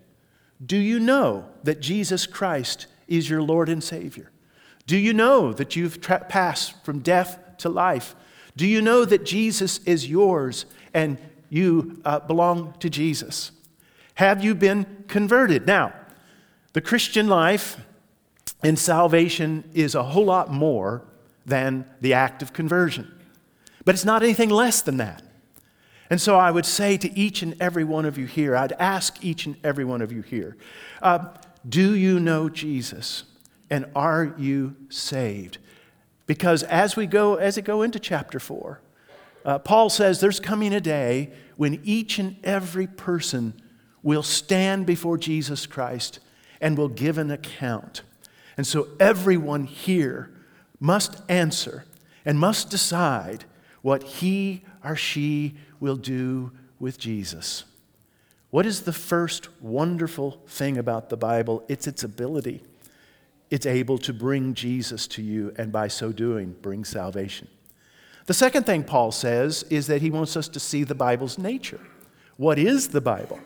Do 0.65 0.77
you 0.77 0.99
know 0.99 1.45
that 1.63 1.79
Jesus 1.79 2.25
Christ 2.25 2.87
is 3.07 3.29
your 3.29 3.41
Lord 3.41 3.69
and 3.69 3.83
Savior? 3.83 4.31
Do 4.85 4.97
you 4.97 5.13
know 5.13 5.53
that 5.53 5.75
you've 5.75 6.01
tra- 6.01 6.25
passed 6.27 6.83
from 6.83 6.99
death 6.99 7.39
to 7.59 7.69
life? 7.69 8.15
Do 8.55 8.65
you 8.65 8.81
know 8.81 9.05
that 9.05 9.23
Jesus 9.23 9.79
is 9.85 10.09
yours 10.09 10.65
and 10.93 11.17
you 11.49 12.01
uh, 12.03 12.19
belong 12.19 12.73
to 12.79 12.89
Jesus? 12.89 13.51
Have 14.15 14.43
you 14.43 14.55
been 14.55 15.03
converted? 15.07 15.67
Now, 15.67 15.93
the 16.73 16.81
Christian 16.81 17.27
life 17.27 17.77
and 18.63 18.79
salvation 18.79 19.63
is 19.73 19.93
a 19.93 20.03
whole 20.03 20.25
lot 20.25 20.51
more 20.51 21.03
than 21.45 21.85
the 22.01 22.13
act 22.13 22.41
of 22.41 22.51
conversion, 22.51 23.13
but 23.85 23.93
it's 23.93 24.05
not 24.05 24.23
anything 24.23 24.49
less 24.49 24.81
than 24.81 24.97
that. 24.97 25.21
And 26.09 26.21
so 26.21 26.37
I 26.37 26.51
would 26.51 26.65
say 26.65 26.97
to 26.97 27.17
each 27.17 27.41
and 27.41 27.59
every 27.61 27.83
one 27.83 28.05
of 28.05 28.17
you 28.17 28.25
here, 28.25 28.55
I'd 28.55 28.71
ask 28.73 29.23
each 29.23 29.45
and 29.45 29.57
every 29.63 29.83
one 29.83 30.01
of 30.01 30.11
you 30.11 30.21
here, 30.21 30.55
uh, 31.01 31.29
do 31.67 31.95
you 31.95 32.19
know 32.19 32.49
Jesus? 32.49 33.23
And 33.69 33.85
are 33.95 34.33
you 34.37 34.75
saved? 34.89 35.57
Because 36.25 36.63
as 36.63 36.95
we 36.95 37.07
go, 37.07 37.35
as 37.35 37.57
we 37.57 37.61
go 37.61 37.81
into 37.81 37.99
chapter 37.99 38.39
four, 38.39 38.81
uh, 39.45 39.59
Paul 39.59 39.89
says 39.89 40.19
there's 40.19 40.39
coming 40.39 40.73
a 40.73 40.81
day 40.81 41.31
when 41.55 41.81
each 41.83 42.19
and 42.19 42.37
every 42.43 42.87
person 42.87 43.53
will 44.03 44.23
stand 44.23 44.85
before 44.85 45.17
Jesus 45.17 45.65
Christ 45.65 46.19
and 46.61 46.77
will 46.77 46.89
give 46.89 47.17
an 47.17 47.31
account. 47.31 48.03
And 48.55 48.65
so 48.65 48.87
everyone 48.99 49.65
here 49.65 50.31
must 50.79 51.21
answer 51.29 51.85
and 52.25 52.39
must 52.39 52.69
decide 52.69 53.45
what 53.81 54.03
he 54.03 54.63
or 54.83 54.95
she 54.95 55.55
will 55.79 55.95
do 55.95 56.51
with 56.79 56.97
Jesus. 56.97 57.63
What 58.49 58.65
is 58.65 58.81
the 58.81 58.93
first 58.93 59.49
wonderful 59.61 60.41
thing 60.47 60.77
about 60.77 61.09
the 61.09 61.17
Bible? 61.17 61.63
It's 61.67 61.87
its 61.87 62.03
ability. 62.03 62.63
It's 63.49 63.65
able 63.65 63.97
to 63.99 64.13
bring 64.13 64.53
Jesus 64.53 65.07
to 65.07 65.21
you, 65.21 65.53
and 65.57 65.71
by 65.71 65.87
so 65.87 66.11
doing, 66.11 66.55
bring 66.61 66.83
salvation. 66.83 67.47
The 68.25 68.33
second 68.33 68.65
thing 68.65 68.83
Paul 68.83 69.11
says 69.11 69.63
is 69.69 69.87
that 69.87 70.01
he 70.01 70.09
wants 70.09 70.35
us 70.35 70.49
to 70.49 70.59
see 70.59 70.83
the 70.83 70.95
Bible's 70.95 71.37
nature. 71.37 71.79
What 72.35 72.59
is 72.59 72.89
the 72.89 73.01
Bible? 73.01 73.39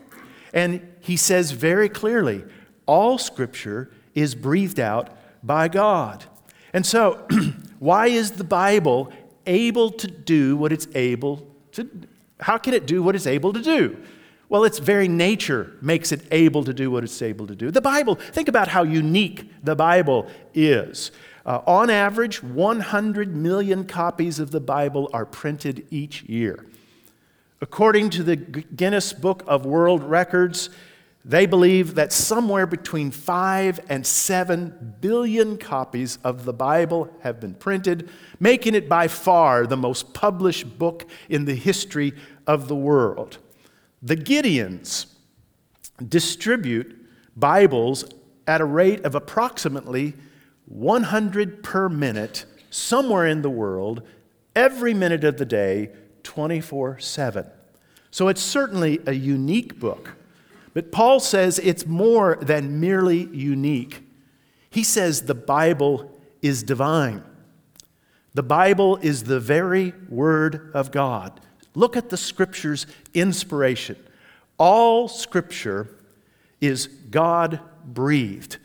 And 0.52 0.86
he 1.00 1.16
says 1.16 1.52
very 1.52 1.88
clearly 1.88 2.44
all 2.86 3.16
scripture 3.16 3.90
is 4.14 4.34
breathed 4.34 4.80
out 4.80 5.16
by 5.42 5.68
God. 5.68 6.24
And 6.72 6.84
so, 6.84 7.26
why 7.78 8.08
is 8.08 8.32
the 8.32 8.44
Bible 8.44 9.12
able 9.46 9.90
to 9.90 10.06
do 10.06 10.56
what 10.56 10.72
it's 10.72 10.88
able 10.94 11.48
to 11.72 11.88
how 12.42 12.58
can 12.58 12.74
it 12.74 12.86
do 12.86 13.02
what 13.02 13.14
it's 13.14 13.26
able 13.26 13.52
to 13.52 13.62
do? 13.62 13.96
Well, 14.48 14.64
its 14.64 14.78
very 14.78 15.08
nature 15.08 15.72
makes 15.80 16.12
it 16.12 16.20
able 16.30 16.62
to 16.64 16.74
do 16.74 16.90
what 16.90 17.04
it's 17.04 17.22
able 17.22 17.46
to 17.46 17.54
do. 17.54 17.70
The 17.70 17.80
Bible, 17.80 18.16
think 18.16 18.48
about 18.48 18.68
how 18.68 18.82
unique 18.82 19.50
the 19.64 19.74
Bible 19.74 20.28
is. 20.52 21.10
Uh, 21.46 21.60
on 21.66 21.88
average, 21.88 22.42
100 22.42 23.34
million 23.34 23.86
copies 23.86 24.38
of 24.38 24.50
the 24.50 24.60
Bible 24.60 25.08
are 25.12 25.24
printed 25.24 25.86
each 25.90 26.22
year. 26.24 26.66
According 27.62 28.10
to 28.10 28.22
the 28.22 28.36
Guinness 28.36 29.12
Book 29.12 29.42
of 29.46 29.64
World 29.64 30.02
Records, 30.02 30.68
they 31.24 31.46
believe 31.46 31.94
that 31.94 32.12
somewhere 32.12 32.66
between 32.66 33.12
5 33.12 33.80
and 33.88 34.04
7 34.04 34.96
billion 35.00 35.56
copies 35.56 36.18
of 36.24 36.44
the 36.44 36.52
Bible 36.52 37.08
have 37.20 37.38
been 37.38 37.54
printed, 37.54 38.10
making 38.40 38.74
it 38.74 38.88
by 38.88 39.06
far 39.06 39.66
the 39.66 39.76
most 39.76 40.14
published 40.14 40.78
book 40.78 41.06
in 41.28 41.44
the 41.44 41.54
history 41.54 42.12
of 42.46 42.68
the 42.68 42.76
world. 42.76 43.38
The 44.02 44.16
Gideons 44.16 45.06
distribute 46.08 46.98
Bibles 47.36 48.04
at 48.46 48.60
a 48.60 48.64
rate 48.64 49.04
of 49.04 49.14
approximately 49.14 50.14
100 50.66 51.62
per 51.62 51.88
minute 51.88 52.44
somewhere 52.70 53.26
in 53.26 53.42
the 53.42 53.50
world, 53.50 54.02
every 54.56 54.94
minute 54.94 55.24
of 55.24 55.36
the 55.36 55.44
day, 55.44 55.90
24 56.22 56.98
7. 56.98 57.46
So 58.10 58.28
it's 58.28 58.42
certainly 58.42 59.00
a 59.06 59.12
unique 59.12 59.78
book. 59.78 60.16
But 60.74 60.92
Paul 60.92 61.20
says 61.20 61.58
it's 61.58 61.86
more 61.86 62.38
than 62.40 62.80
merely 62.80 63.26
unique. 63.26 64.02
He 64.70 64.82
says 64.82 65.22
the 65.22 65.34
Bible 65.34 66.10
is 66.40 66.62
divine. 66.62 67.22
The 68.34 68.42
Bible 68.42 68.96
is 68.96 69.24
the 69.24 69.40
very 69.40 69.92
Word 70.08 70.70
of 70.72 70.90
God. 70.90 71.40
Look 71.74 71.96
at 71.96 72.10
the 72.10 72.16
Scripture's 72.16 72.86
inspiration. 73.14 73.96
All 74.58 75.08
Scripture 75.08 75.88
is 76.60 76.86
God 76.86 77.60
breathed. 77.84 78.58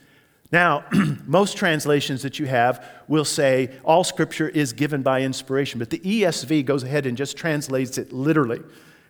Now, 0.51 0.85
most 1.25 1.57
translations 1.57 2.21
that 2.21 2.39
you 2.39 2.45
have 2.45 2.85
will 3.07 3.25
say 3.25 3.71
all 3.83 4.03
Scripture 4.03 4.49
is 4.49 4.73
given 4.73 5.01
by 5.01 5.21
inspiration, 5.21 5.79
but 5.79 5.89
the 5.89 5.99
ESV 5.99 6.65
goes 6.65 6.83
ahead 6.83 7.05
and 7.05 7.17
just 7.17 7.37
translates 7.37 7.97
it 7.97 8.13
literally. 8.13 8.61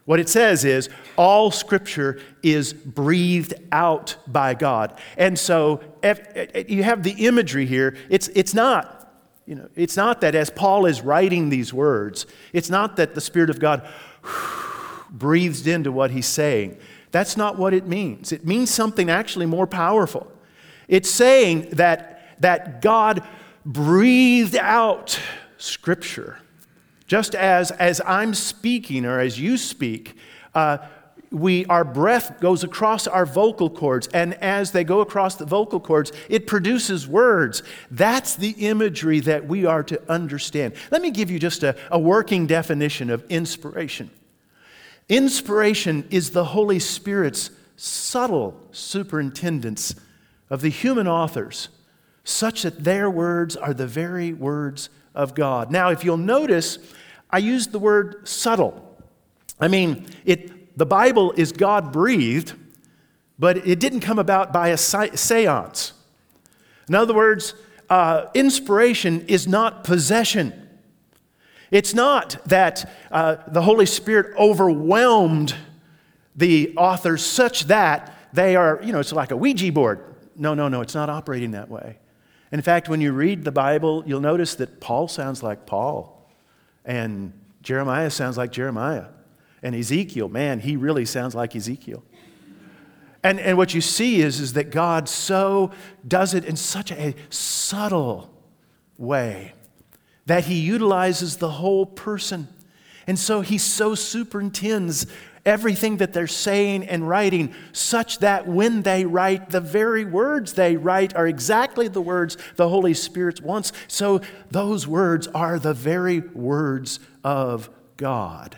What 0.08 0.22
it 0.22 0.30
says 0.30 0.64
is 0.64 0.88
all 1.18 1.52
scripture 1.52 2.22
is 2.42 2.72
breathed 2.72 3.56
out 3.74 4.16
by 4.26 4.54
God. 4.54 4.98
And 5.18 5.38
so 5.38 5.82
if, 6.02 6.22
if 6.34 6.70
you 6.70 6.82
have 6.84 7.04
the 7.04 7.28
imagery 7.28 7.66
here. 7.66 7.98
It's, 8.10 8.30
it's 8.30 8.54
not, 8.54 8.97
you 9.48 9.56
know, 9.56 9.70
it's 9.76 9.96
not 9.96 10.22
that 10.22 10.36
as 10.36 10.50
Paul 10.50 10.86
is 10.86 11.02
writing 11.02 11.50
these 11.50 11.74
words, 11.74 12.28
it's 12.52 12.70
not 12.70 12.98
that 12.98 13.16
the 13.16 13.22
Spirit 13.22 13.50
of 13.50 13.60
God 13.60 13.88
breathes 15.10 15.66
into 15.66 15.92
what 15.92 16.12
he's 16.12 16.28
saying. 16.28 16.78
That's 17.12 17.38
not 17.38 17.58
what 17.58 17.74
it 17.74 17.88
means. 17.88 18.34
It 18.34 18.46
means 18.46 18.70
something 18.70 19.10
actually 19.10 19.46
more 19.46 19.66
powerful. 19.66 20.30
It's 20.90 21.10
saying 21.10 21.70
that, 21.72 22.42
that 22.42 22.82
God 22.82 23.24
breathed 23.66 24.58
out 24.58 25.20
scripture 25.58 26.40
just 27.08 27.34
as, 27.34 27.72
as 27.72 28.02
I'm 28.06 28.34
speaking 28.34 29.06
or 29.06 29.20
as 29.20 29.40
you 29.40 29.58
speak, 29.58 30.18
uh, 30.54 30.80
we, 31.32 31.66
our 31.66 31.84
breath 31.84 32.40
goes 32.40 32.64
across 32.64 33.08
our 33.08 33.26
vocal 33.26 33.70
cords, 33.70 34.08
and 34.14 34.34
as 34.36 34.72
they 34.72 34.84
go 34.84 35.02
across 35.02 35.36
the 35.36 35.46
vocal 35.46 35.80
cords, 35.80 36.12
it 36.30 36.48
produces 36.48 37.08
words. 37.08 37.64
That's 37.92 38.36
the 38.36 38.52
imagery 38.52 39.20
that 39.22 39.48
we 39.48 39.66
are 39.66 39.84
to 39.84 40.02
understand. 40.10 40.74
Let 40.92 41.02
me 41.02 41.12
give 41.12 41.30
you 41.30 41.40
just 41.40 41.64
a, 41.64 41.76
a 41.92 42.00
working 42.00 42.48
definition 42.48 43.10
of 43.10 43.26
inspiration. 43.30 44.10
Inspiration 45.10 46.08
is 46.10 46.32
the 46.32 46.46
Holy 46.46 46.80
Spirit's 46.80 47.52
subtle 47.76 48.60
superintendence 48.72 49.96
of 50.50 50.62
the 50.62 50.70
human 50.70 51.08
authors, 51.08 51.70
such 52.24 52.64
that 52.64 52.84
their 52.84 53.10
words 53.10 53.56
are 53.56 53.74
the 53.74 53.88
very 53.88 54.34
words 54.34 54.90
of 55.14 55.36
God. 55.36 55.72
Now, 55.72 55.90
if 55.90 56.04
you'll 56.04 56.18
notice, 56.18 56.78
I 57.30 57.40
used 57.40 57.72
the 57.72 57.80
word 57.80 58.28
subtle. 58.28 58.84
I 59.60 59.68
mean, 59.68 60.06
it, 60.26 60.52
the 60.78 60.86
Bible 60.86 61.34
is 61.34 61.52
God 61.52 61.92
breathed, 61.92 62.54
but 63.40 63.68
it 63.68 63.80
didn't 63.80 64.02
come 64.02 64.20
about 64.20 64.54
by 64.54 64.70
a 64.70 64.78
seance. 64.78 65.94
In 66.88 66.96
other 66.96 67.16
words, 67.16 67.56
uh, 67.90 68.28
inspiration 68.36 69.26
is 69.28 69.48
not 69.48 69.84
possession. 69.84 70.54
It's 71.72 71.96
not 71.96 72.38
that 72.46 72.90
uh, 73.12 73.38
the 73.48 73.64
Holy 73.64 73.88
Spirit 73.88 74.38
overwhelmed 74.38 75.56
the 76.36 76.76
authors 76.78 77.26
such 77.26 77.66
that 77.66 78.16
they 78.32 78.56
are, 78.56 78.80
you 78.84 78.94
know, 78.94 79.00
it's 79.00 79.12
like 79.12 79.32
a 79.32 79.38
Ouija 79.38 79.72
board. 79.72 80.16
No, 80.36 80.54
no, 80.54 80.68
no, 80.68 80.82
it's 80.82 80.94
not 80.94 81.10
operating 81.10 81.52
that 81.52 81.70
way. 81.70 81.98
In 82.52 82.62
fact, 82.62 82.88
when 82.88 83.02
you 83.02 83.14
read 83.14 83.44
the 83.44 83.52
Bible, 83.52 84.04
you'll 84.06 84.22
notice 84.22 84.54
that 84.56 84.80
Paul 84.80 85.08
sounds 85.08 85.42
like 85.42 85.66
Paul. 85.66 86.30
And 86.86 87.34
Jeremiah 87.64 88.12
sounds 88.12 88.38
like 88.38 88.52
Jeremiah. 88.52 89.08
And 89.64 89.76
Ezekiel, 89.76 90.30
man, 90.30 90.60
he 90.60 90.76
really 90.76 91.06
sounds 91.06 91.34
like 91.36 91.56
Ezekiel. 91.56 92.04
And, 93.24 93.40
and 93.40 93.58
what 93.58 93.74
you 93.74 93.82
see 93.82 94.22
is, 94.22 94.40
is 94.40 94.54
that 94.54 94.72
God 94.72 95.10
so 95.10 95.72
does 96.08 96.34
it 96.34 96.46
in 96.46 96.56
such 96.56 96.92
a 96.92 97.16
subtle 97.30 98.34
way 98.98 99.54
that 100.28 100.46
he 100.46 100.60
utilizes 100.60 101.38
the 101.38 101.50
whole 101.50 101.86
person. 101.86 102.48
And 103.08 103.18
so 103.18 103.42
he 103.42 103.58
so 103.58 103.96
superintends 103.96 105.08
everything 105.46 105.98
that 105.98 106.12
they're 106.12 106.28
saying 106.28 106.84
and 106.84 107.08
writing, 107.08 107.54
such 107.72 108.20
that 108.20 108.46
when 108.46 108.82
they 108.82 109.06
write, 109.06 109.50
the 109.50 109.62
very 109.62 110.04
words 110.04 110.54
they 110.54 110.76
write 110.76 111.16
are 111.16 111.26
exactly 111.26 111.88
the 111.88 112.02
words 112.02 112.38
the 112.58 112.68
Holy 112.68 112.94
Spirit 112.94 113.42
wants. 113.42 113.72
So 113.88 114.20
those 114.52 114.86
words 114.86 115.28
are 115.30 115.58
the 115.58 115.74
very 115.74 116.20
words 116.20 117.00
of 117.24 117.70
God. 117.96 118.58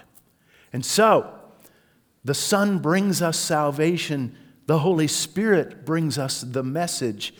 And 0.71 0.85
so 0.85 1.33
the 2.23 2.33
Son 2.33 2.79
brings 2.79 3.21
us 3.21 3.37
salvation, 3.37 4.35
the 4.65 4.79
Holy 4.79 5.07
Spirit 5.07 5.85
brings 5.85 6.17
us 6.17 6.41
the 6.41 6.63
message. 6.63 7.33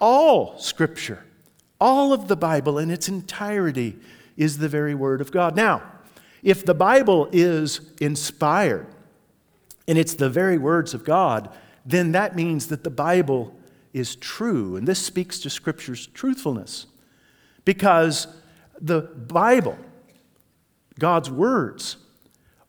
All 0.00 0.58
Scripture, 0.58 1.24
all 1.80 2.12
of 2.12 2.28
the 2.28 2.36
Bible 2.36 2.78
in 2.78 2.90
its 2.90 3.08
entirety 3.08 3.96
is 4.36 4.58
the 4.58 4.68
very 4.68 4.94
Word 4.94 5.20
of 5.20 5.30
God. 5.30 5.54
Now, 5.54 5.82
if 6.42 6.64
the 6.64 6.74
Bible 6.74 7.28
is 7.32 7.80
inspired 8.00 8.86
and 9.86 9.96
it's 9.96 10.14
the 10.14 10.30
very 10.30 10.58
words 10.58 10.94
of 10.94 11.04
God, 11.04 11.48
then 11.86 12.12
that 12.12 12.34
means 12.34 12.66
that 12.68 12.84
the 12.84 12.90
Bible 12.90 13.54
is 13.92 14.16
true. 14.16 14.76
And 14.76 14.88
this 14.88 14.98
speaks 14.98 15.38
to 15.40 15.50
Scripture's 15.50 16.06
truthfulness. 16.08 16.86
Because 17.64 18.26
the 18.80 19.02
Bible, 19.02 19.78
God's 20.98 21.30
words, 21.30 21.96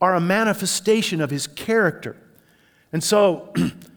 are 0.05 0.13
a 0.13 0.21
manifestation 0.21 1.19
of 1.19 1.31
His 1.31 1.47
character. 1.47 2.15
And 2.93 3.03
so, 3.03 3.51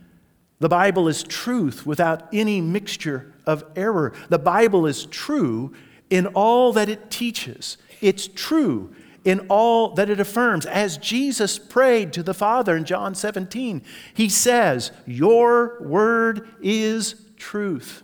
the 0.58 0.68
Bible 0.70 1.06
is 1.06 1.22
truth 1.22 1.84
without 1.84 2.26
any 2.32 2.62
mixture 2.62 3.34
of 3.44 3.62
error. 3.76 4.14
The 4.30 4.38
Bible 4.38 4.86
is 4.86 5.04
true 5.04 5.74
in 6.08 6.26
all 6.28 6.72
that 6.72 6.88
it 6.88 7.10
teaches. 7.10 7.76
It's 8.00 8.26
true 8.26 8.94
in 9.22 9.40
all 9.50 9.90
that 9.96 10.08
it 10.08 10.18
affirms. 10.18 10.64
As 10.64 10.96
Jesus 10.96 11.58
prayed 11.58 12.14
to 12.14 12.22
the 12.22 12.32
Father 12.32 12.74
in 12.74 12.86
John 12.86 13.14
17, 13.14 13.82
he 14.14 14.30
says, 14.30 14.92
Your 15.04 15.76
word 15.82 16.48
is 16.62 17.16
truth. 17.36 18.02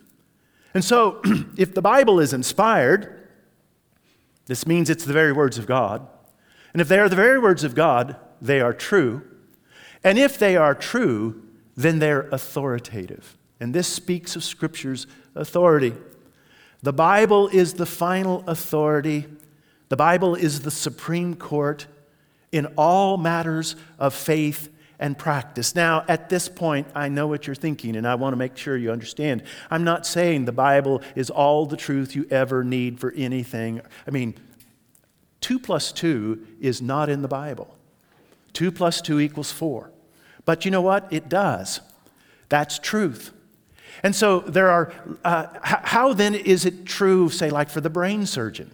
And 0.75 0.85
so, 0.85 1.23
if 1.57 1.73
the 1.73 1.81
Bible 1.81 2.21
is 2.21 2.35
inspired, 2.35 3.31
this 4.45 4.67
means 4.67 4.91
it's 4.91 5.07
the 5.07 5.15
very 5.15 5.33
words 5.33 5.57
of 5.57 5.67
God. 5.67 6.07
And 6.75 6.83
if 6.83 6.88
they 6.88 6.99
are 6.99 7.09
the 7.09 7.16
very 7.16 7.38
words 7.38 7.64
of 7.64 7.75
God, 7.75 8.16
they 8.43 8.61
are 8.61 8.75
true. 8.75 9.23
And 10.02 10.19
if 10.19 10.38
they 10.38 10.57
are 10.57 10.75
true, 10.75 11.43
then 11.75 12.00
they're 12.00 12.28
authoritative. 12.28 13.38
And 13.61 13.75
this 13.75 13.88
speaks 13.88 14.37
of 14.37 14.45
Scripture's 14.45 15.07
authority. 15.35 15.95
The 16.83 16.93
Bible 16.93 17.49
is 17.49 17.75
the 17.75 17.87
final 17.87 18.45
authority 18.47 19.26
the 19.88 19.97
Bible 19.97 20.35
is 20.35 20.62
the 20.62 20.71
supreme 20.71 21.37
court 21.37 21.87
in 22.50 22.66
all 22.76 23.16
matters 23.16 23.76
of 23.99 24.14
faith 24.14 24.71
and 24.99 25.19
practice. 25.19 25.75
Now, 25.75 26.04
at 26.09 26.28
this 26.28 26.49
point, 26.49 26.88
I 26.95 27.09
know 27.09 27.26
what 27.26 27.47
you're 27.47 27.54
thinking, 27.54 27.97
and 27.97 28.07
I 28.07 28.14
want 28.14 28.33
to 28.33 28.37
make 28.37 28.57
sure 28.57 28.76
you 28.76 28.90
understand. 28.90 29.43
I'm 29.71 29.85
not 29.85 30.07
saying 30.07 30.47
the 30.47 30.52
Bible 30.52 31.02
is 31.14 31.31
all 31.31 31.66
the 31.66 31.76
truth 31.76 32.16
you 32.16 32.26
ever 32.31 32.64
need 32.64 33.00
for 33.00 33.12
anything. 33.12 33.83
I 34.07 34.11
mean, 34.11 34.35
two 35.45 35.59
plus 35.59 35.93
two 35.93 36.47
is 36.61 36.81
not 36.81 37.09
in 37.09 37.23
the 37.23 37.29
Bible. 37.29 37.77
Two 38.53 38.73
plus 38.73 39.01
two 39.01 39.21
equals 39.21 39.53
four. 39.53 39.91
But 40.45 40.65
you 40.65 40.71
know 40.71 40.83
what? 40.83 41.07
It 41.13 41.29
does. 41.29 41.81
That's 42.49 42.79
truth. 42.79 43.33
And 44.03 44.15
so 44.15 44.41
there 44.41 44.71
are, 44.71 44.93
uh, 45.25 45.47
how 45.63 46.13
then 46.13 46.35
is 46.35 46.65
it 46.65 46.85
true, 46.85 47.29
say, 47.29 47.51
like 47.51 47.71
for 47.71 47.81
the 47.81 47.91
brain 47.91 48.27
surgeon? 48.27 48.71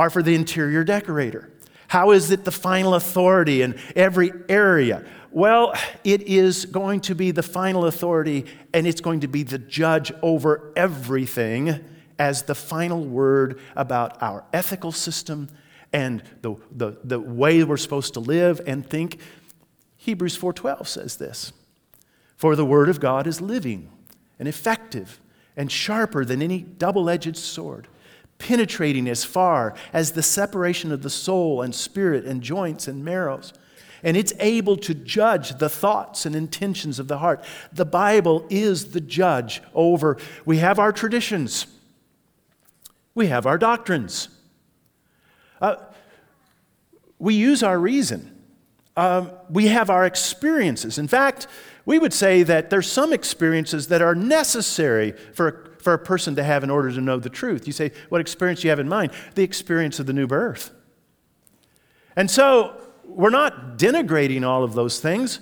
or 0.00 0.08
for 0.08 0.22
the 0.22 0.34
interior 0.34 0.82
decorator. 0.82 1.50
How 1.88 2.12
is 2.12 2.30
it 2.30 2.44
the 2.44 2.50
final 2.52 2.94
authority 2.94 3.60
in 3.60 3.78
every 3.94 4.32
area? 4.48 5.04
Well, 5.30 5.74
it 6.04 6.22
is 6.22 6.64
going 6.64 7.00
to 7.02 7.14
be 7.14 7.32
the 7.32 7.42
final 7.42 7.84
authority 7.84 8.46
and 8.72 8.86
it's 8.86 9.02
going 9.02 9.20
to 9.20 9.28
be 9.28 9.42
the 9.42 9.58
judge 9.58 10.10
over 10.22 10.72
everything 10.74 11.84
as 12.18 12.44
the 12.44 12.54
final 12.54 13.04
word 13.04 13.60
about 13.76 14.22
our 14.22 14.44
ethical 14.54 14.92
system 14.92 15.48
and 15.92 16.22
the, 16.42 16.54
the, 16.70 16.98
the 17.02 17.20
way 17.20 17.62
we're 17.64 17.76
supposed 17.76 18.14
to 18.14 18.20
live 18.20 18.60
and 18.66 18.88
think. 18.88 19.18
Hebrews 19.96 20.38
4:12 20.38 20.86
says 20.86 21.16
this. 21.16 21.52
For 22.36 22.56
the 22.56 22.64
word 22.64 22.88
of 22.88 23.00
God 23.00 23.26
is 23.26 23.40
living 23.40 23.90
and 24.38 24.48
effective 24.48 25.20
and 25.56 25.70
sharper 25.70 26.24
than 26.24 26.40
any 26.40 26.62
double-edged 26.62 27.36
sword 27.36 27.88
penetrating 28.40 29.08
as 29.08 29.22
far 29.22 29.74
as 29.92 30.12
the 30.12 30.22
separation 30.22 30.90
of 30.90 31.02
the 31.02 31.10
soul 31.10 31.62
and 31.62 31.72
spirit 31.72 32.24
and 32.24 32.42
joints 32.42 32.88
and 32.88 33.04
marrows. 33.04 33.52
And 34.02 34.16
it's 34.16 34.32
able 34.40 34.76
to 34.78 34.94
judge 34.94 35.58
the 35.58 35.68
thoughts 35.68 36.24
and 36.26 36.34
intentions 36.34 36.98
of 36.98 37.06
the 37.06 37.18
heart. 37.18 37.44
The 37.70 37.84
Bible 37.84 38.46
is 38.48 38.92
the 38.92 39.00
judge 39.00 39.62
over. 39.74 40.16
We 40.44 40.56
have 40.56 40.78
our 40.78 40.90
traditions, 40.90 41.66
we 43.14 43.26
have 43.26 43.46
our 43.46 43.58
doctrines, 43.58 44.30
uh, 45.60 45.76
we 47.18 47.34
use 47.34 47.62
our 47.62 47.78
reason, 47.78 48.36
um, 48.96 49.30
we 49.48 49.68
have 49.68 49.90
our 49.90 50.04
experiences. 50.04 50.98
In 50.98 51.08
fact, 51.08 51.46
we 51.84 51.98
would 51.98 52.12
say 52.12 52.42
that 52.42 52.70
there's 52.70 52.90
some 52.90 53.12
experiences 53.12 53.88
that 53.88 54.02
are 54.02 54.14
necessary 54.14 55.12
for 55.34 55.70
for 55.80 55.94
a 55.94 55.98
person 55.98 56.36
to 56.36 56.44
have 56.44 56.62
in 56.62 56.70
order 56.70 56.92
to 56.92 57.00
know 57.00 57.18
the 57.18 57.30
truth. 57.30 57.66
You 57.66 57.72
say, 57.72 57.92
What 58.08 58.20
experience 58.20 58.60
do 58.60 58.66
you 58.66 58.70
have 58.70 58.78
in 58.78 58.88
mind? 58.88 59.12
The 59.34 59.42
experience 59.42 59.98
of 59.98 60.06
the 60.06 60.12
new 60.12 60.26
birth. 60.26 60.72
And 62.16 62.30
so 62.30 62.80
we're 63.04 63.30
not 63.30 63.78
denigrating 63.78 64.46
all 64.46 64.62
of 64.62 64.74
those 64.74 65.00
things. 65.00 65.40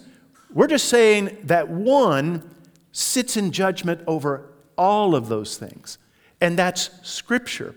We're 0.52 0.68
just 0.68 0.88
saying 0.88 1.36
that 1.44 1.68
one 1.68 2.48
sits 2.92 3.36
in 3.36 3.52
judgment 3.52 4.00
over 4.06 4.50
all 4.76 5.14
of 5.14 5.28
those 5.28 5.56
things, 5.56 5.98
and 6.40 6.58
that's 6.58 6.90
Scripture. 7.02 7.74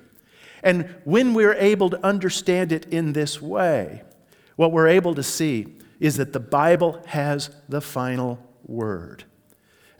And 0.64 0.94
when 1.04 1.34
we're 1.34 1.56
able 1.56 1.90
to 1.90 2.06
understand 2.06 2.72
it 2.72 2.86
in 2.86 3.14
this 3.14 3.42
way, 3.42 4.04
what 4.56 4.72
we're 4.72 4.88
able 4.88 5.16
to 5.16 5.24
see 5.24 5.68
is 6.00 6.18
that 6.18 6.34
the 6.34 6.40
Bible 6.40 7.02
has 7.08 7.50
the 7.70 7.82
final 7.82 8.40
word. 8.66 9.24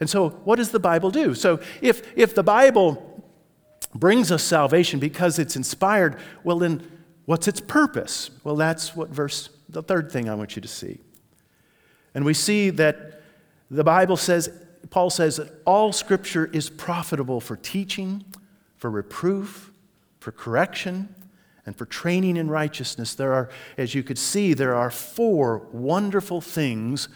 And 0.00 0.10
so, 0.10 0.30
what 0.30 0.56
does 0.56 0.70
the 0.70 0.80
Bible 0.80 1.10
do? 1.10 1.34
So, 1.34 1.60
if, 1.80 2.16
if 2.16 2.34
the 2.34 2.42
Bible 2.42 3.08
brings 3.94 4.32
us 4.32 4.42
salvation 4.42 4.98
because 4.98 5.38
it's 5.38 5.56
inspired, 5.56 6.18
well, 6.44 6.58
then 6.58 6.82
what's 7.24 7.46
its 7.46 7.60
purpose? 7.60 8.30
Well, 8.42 8.56
that's 8.56 8.96
what 8.96 9.10
verse, 9.10 9.50
the 9.68 9.82
third 9.82 10.10
thing 10.10 10.28
I 10.28 10.34
want 10.34 10.56
you 10.56 10.62
to 10.62 10.68
see. 10.68 10.98
And 12.14 12.24
we 12.24 12.34
see 12.34 12.70
that 12.70 13.22
the 13.70 13.84
Bible 13.84 14.16
says, 14.16 14.50
Paul 14.90 15.10
says 15.10 15.36
that 15.36 15.52
all 15.64 15.92
scripture 15.92 16.46
is 16.46 16.68
profitable 16.68 17.40
for 17.40 17.56
teaching, 17.56 18.24
for 18.76 18.90
reproof, 18.90 19.71
for 20.22 20.32
correction, 20.32 21.14
and 21.66 21.76
for 21.76 21.84
training 21.84 22.36
in 22.36 22.48
righteousness. 22.48 23.14
There 23.14 23.32
are, 23.32 23.50
as 23.76 23.94
you 23.94 24.02
could 24.02 24.18
see, 24.18 24.54
there 24.54 24.74
are 24.74 24.90
four 24.90 25.66
wonderful 25.72 26.40
things 26.40 27.08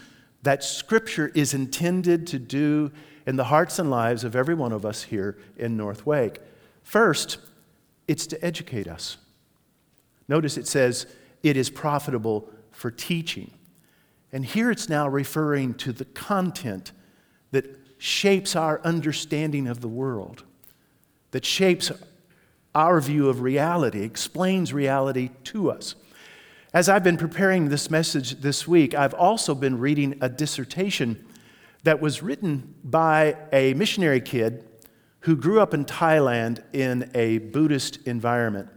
that 0.43 0.63
Scripture 0.63 1.31
is 1.33 1.53
intended 1.53 2.27
to 2.27 2.39
do 2.39 2.91
in 3.25 3.35
the 3.35 3.45
hearts 3.45 3.79
and 3.79 3.89
lives 3.89 4.23
of 4.23 4.35
every 4.35 4.55
one 4.55 4.71
of 4.71 4.85
us 4.85 5.03
here 5.03 5.37
in 5.57 5.75
North 5.75 6.05
Wake. 6.05 6.39
First, 6.83 7.39
it's 8.07 8.27
to 8.27 8.45
educate 8.45 8.87
us. 8.87 9.17
Notice 10.29 10.57
it 10.57 10.67
says 10.67 11.07
it 11.43 11.57
is 11.57 11.69
profitable 11.69 12.49
for 12.71 12.91
teaching. 12.91 13.51
And 14.31 14.45
here 14.45 14.71
it's 14.71 14.87
now 14.87 15.07
referring 15.07 15.73
to 15.75 15.91
the 15.91 16.05
content 16.05 16.91
that 17.51 17.77
shapes 17.97 18.55
our 18.55 18.79
understanding 18.83 19.67
of 19.67 19.81
the 19.81 19.87
world, 19.87 20.43
that 21.31 21.45
shapes 21.45 21.91
our 22.77 23.01
view 23.01 23.27
of 23.27 23.41
reality, 23.41 24.03
explains 24.03 24.71
reality 24.71 25.31
to 25.45 25.71
us. 25.71 25.95
As 26.75 26.87
I've 26.87 27.03
been 27.03 27.17
preparing 27.17 27.69
this 27.69 27.89
message 27.89 28.39
this 28.41 28.67
week, 28.67 28.93
I've 28.93 29.15
also 29.15 29.55
been 29.55 29.79
reading 29.79 30.19
a 30.21 30.29
dissertation 30.29 31.25
that 31.81 31.99
was 31.99 32.21
written 32.21 32.75
by 32.83 33.35
a 33.51 33.73
missionary 33.73 34.21
kid 34.21 34.63
who 35.21 35.35
grew 35.35 35.59
up 35.59 35.73
in 35.73 35.85
Thailand 35.85 36.63
in 36.71 37.09
a 37.15 37.39
Buddhist 37.39 37.97
environment. 38.05 38.69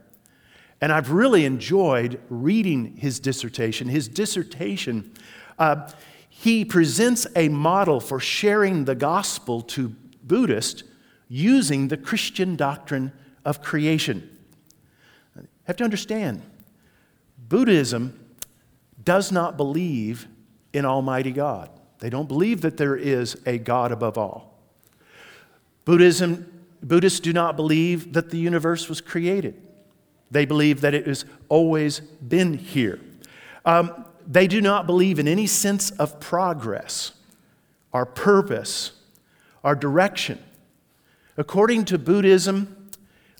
And 0.81 0.93
I've 0.93 1.11
really 1.11 1.45
enjoyed 1.45 2.23
reading 2.31 2.97
his 2.97 3.21
dissertation. 3.21 3.87
His 3.87 4.09
dissertation, 4.09 5.13
uh, 5.59 5.91
he 6.31 6.65
presents 6.65 7.27
a 7.37 7.51
model 7.51 8.01
for 8.01 8.19
sharing 8.19 8.87
the 8.87 8.95
gospel 8.95 9.61
to 9.61 9.95
Buddhists 10.25 10.85
using 11.29 11.89
the 11.89 11.99
Christian 11.99 12.57
doctrine 12.57 13.13
of 13.45 13.63
creation. 13.63 14.37
You 15.37 15.47
have 15.65 15.77
to 15.77 15.85
understand, 15.85 16.43
Buddhism 17.49 18.19
does 19.03 19.33
not 19.33 19.57
believe 19.57 20.27
in 20.73 20.85
Almighty 20.85 21.33
God. 21.33 21.71
They 21.99 22.11
don't 22.11 22.29
believe 22.29 22.61
that 22.63 22.77
there 22.77 22.97
is 22.97 23.37
a 23.47 23.59
God 23.59 23.93
above 23.93 24.17
all. 24.17 24.59
Buddhism, 25.85 26.65
Buddhists 26.83 27.21
do 27.21 27.33
not 27.33 27.57
believe 27.57 28.13
that 28.13 28.31
the 28.31 28.39
universe 28.39 28.89
was 28.89 29.01
created. 29.01 29.61
They 30.31 30.45
believe 30.45 30.81
that 30.83 30.95
it 30.95 31.07
has 31.07 31.25
always 31.49 32.01
been 32.01 32.55
here. 32.55 33.01
Um, 33.65 34.05
they 34.27 34.47
do 34.47 34.61
not 34.61 34.87
believe 34.87 35.19
in 35.19 35.27
any 35.27 35.47
sense 35.47 35.91
of 35.93 36.21
progress, 36.21 37.13
our 37.93 38.07
purpose, 38.07 38.93
our 39.65 39.75
direction. 39.75 40.39
According 41.37 41.87
to 41.87 41.99
Buddhism, 41.99 42.80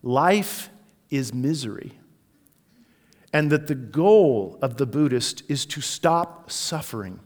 life 0.03 0.71
is 1.11 1.35
misery. 1.35 1.93
And 3.33 3.51
that 3.51 3.69
the 3.69 3.75
goal 3.75 4.59
of 4.61 4.77
the 4.77 4.87
Buddhist 4.87 5.43
is 5.49 5.65
to 5.67 5.81
stop 5.81 6.51
suffering. 6.51 7.21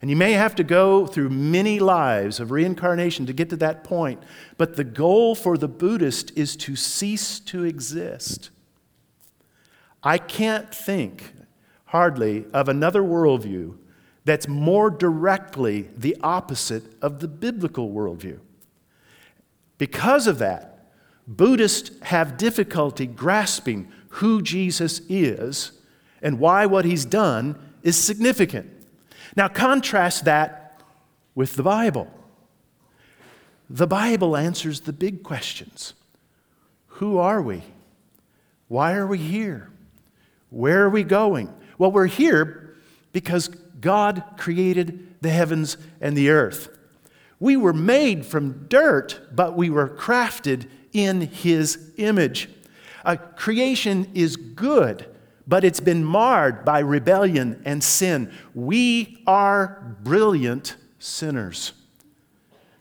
And 0.00 0.08
you 0.08 0.16
may 0.16 0.32
have 0.32 0.54
to 0.54 0.64
go 0.64 1.06
through 1.06 1.30
many 1.30 1.78
lives 1.78 2.40
of 2.40 2.50
reincarnation 2.50 3.26
to 3.26 3.32
get 3.32 3.50
to 3.50 3.56
that 3.56 3.84
point, 3.84 4.22
but 4.56 4.76
the 4.76 4.84
goal 4.84 5.34
for 5.34 5.58
the 5.58 5.68
Buddhist 5.68 6.36
is 6.38 6.56
to 6.56 6.76
cease 6.76 7.38
to 7.40 7.64
exist. 7.64 8.50
I 10.02 10.16
can't 10.16 10.74
think 10.74 11.34
hardly 11.86 12.46
of 12.54 12.68
another 12.68 13.02
worldview 13.02 13.76
that's 14.24 14.48
more 14.48 14.90
directly 14.90 15.90
the 15.96 16.16
opposite 16.22 16.84
of 17.02 17.20
the 17.20 17.28
biblical 17.28 17.90
worldview. 17.90 18.38
Because 19.76 20.26
of 20.26 20.38
that, 20.38 20.69
Buddhists 21.30 21.92
have 22.02 22.36
difficulty 22.36 23.06
grasping 23.06 23.90
who 24.08 24.42
Jesus 24.42 25.00
is 25.08 25.70
and 26.20 26.40
why 26.40 26.66
what 26.66 26.84
he's 26.84 27.04
done 27.04 27.56
is 27.84 27.96
significant. 27.96 28.68
Now, 29.36 29.46
contrast 29.46 30.24
that 30.24 30.82
with 31.36 31.54
the 31.54 31.62
Bible. 31.62 32.12
The 33.70 33.86
Bible 33.86 34.36
answers 34.36 34.80
the 34.80 34.92
big 34.92 35.22
questions 35.22 35.94
Who 36.88 37.18
are 37.18 37.40
we? 37.40 37.62
Why 38.66 38.94
are 38.94 39.06
we 39.06 39.18
here? 39.18 39.70
Where 40.50 40.82
are 40.82 40.90
we 40.90 41.04
going? 41.04 41.54
Well, 41.78 41.92
we're 41.92 42.06
here 42.06 42.74
because 43.12 43.46
God 43.80 44.24
created 44.36 45.14
the 45.20 45.30
heavens 45.30 45.76
and 46.00 46.16
the 46.16 46.30
earth. 46.30 46.76
We 47.38 47.56
were 47.56 47.72
made 47.72 48.26
from 48.26 48.66
dirt, 48.66 49.28
but 49.32 49.56
we 49.56 49.70
were 49.70 49.88
crafted 49.88 50.68
in 50.92 51.22
His 51.22 51.92
image. 51.96 52.48
Uh, 53.04 53.16
creation 53.16 54.10
is 54.14 54.36
good, 54.36 55.06
but 55.46 55.64
it's 55.64 55.80
been 55.80 56.04
marred 56.04 56.64
by 56.64 56.80
rebellion 56.80 57.60
and 57.64 57.82
sin. 57.82 58.32
We 58.54 59.22
are 59.26 59.96
brilliant 60.02 60.76
sinners. 60.98 61.72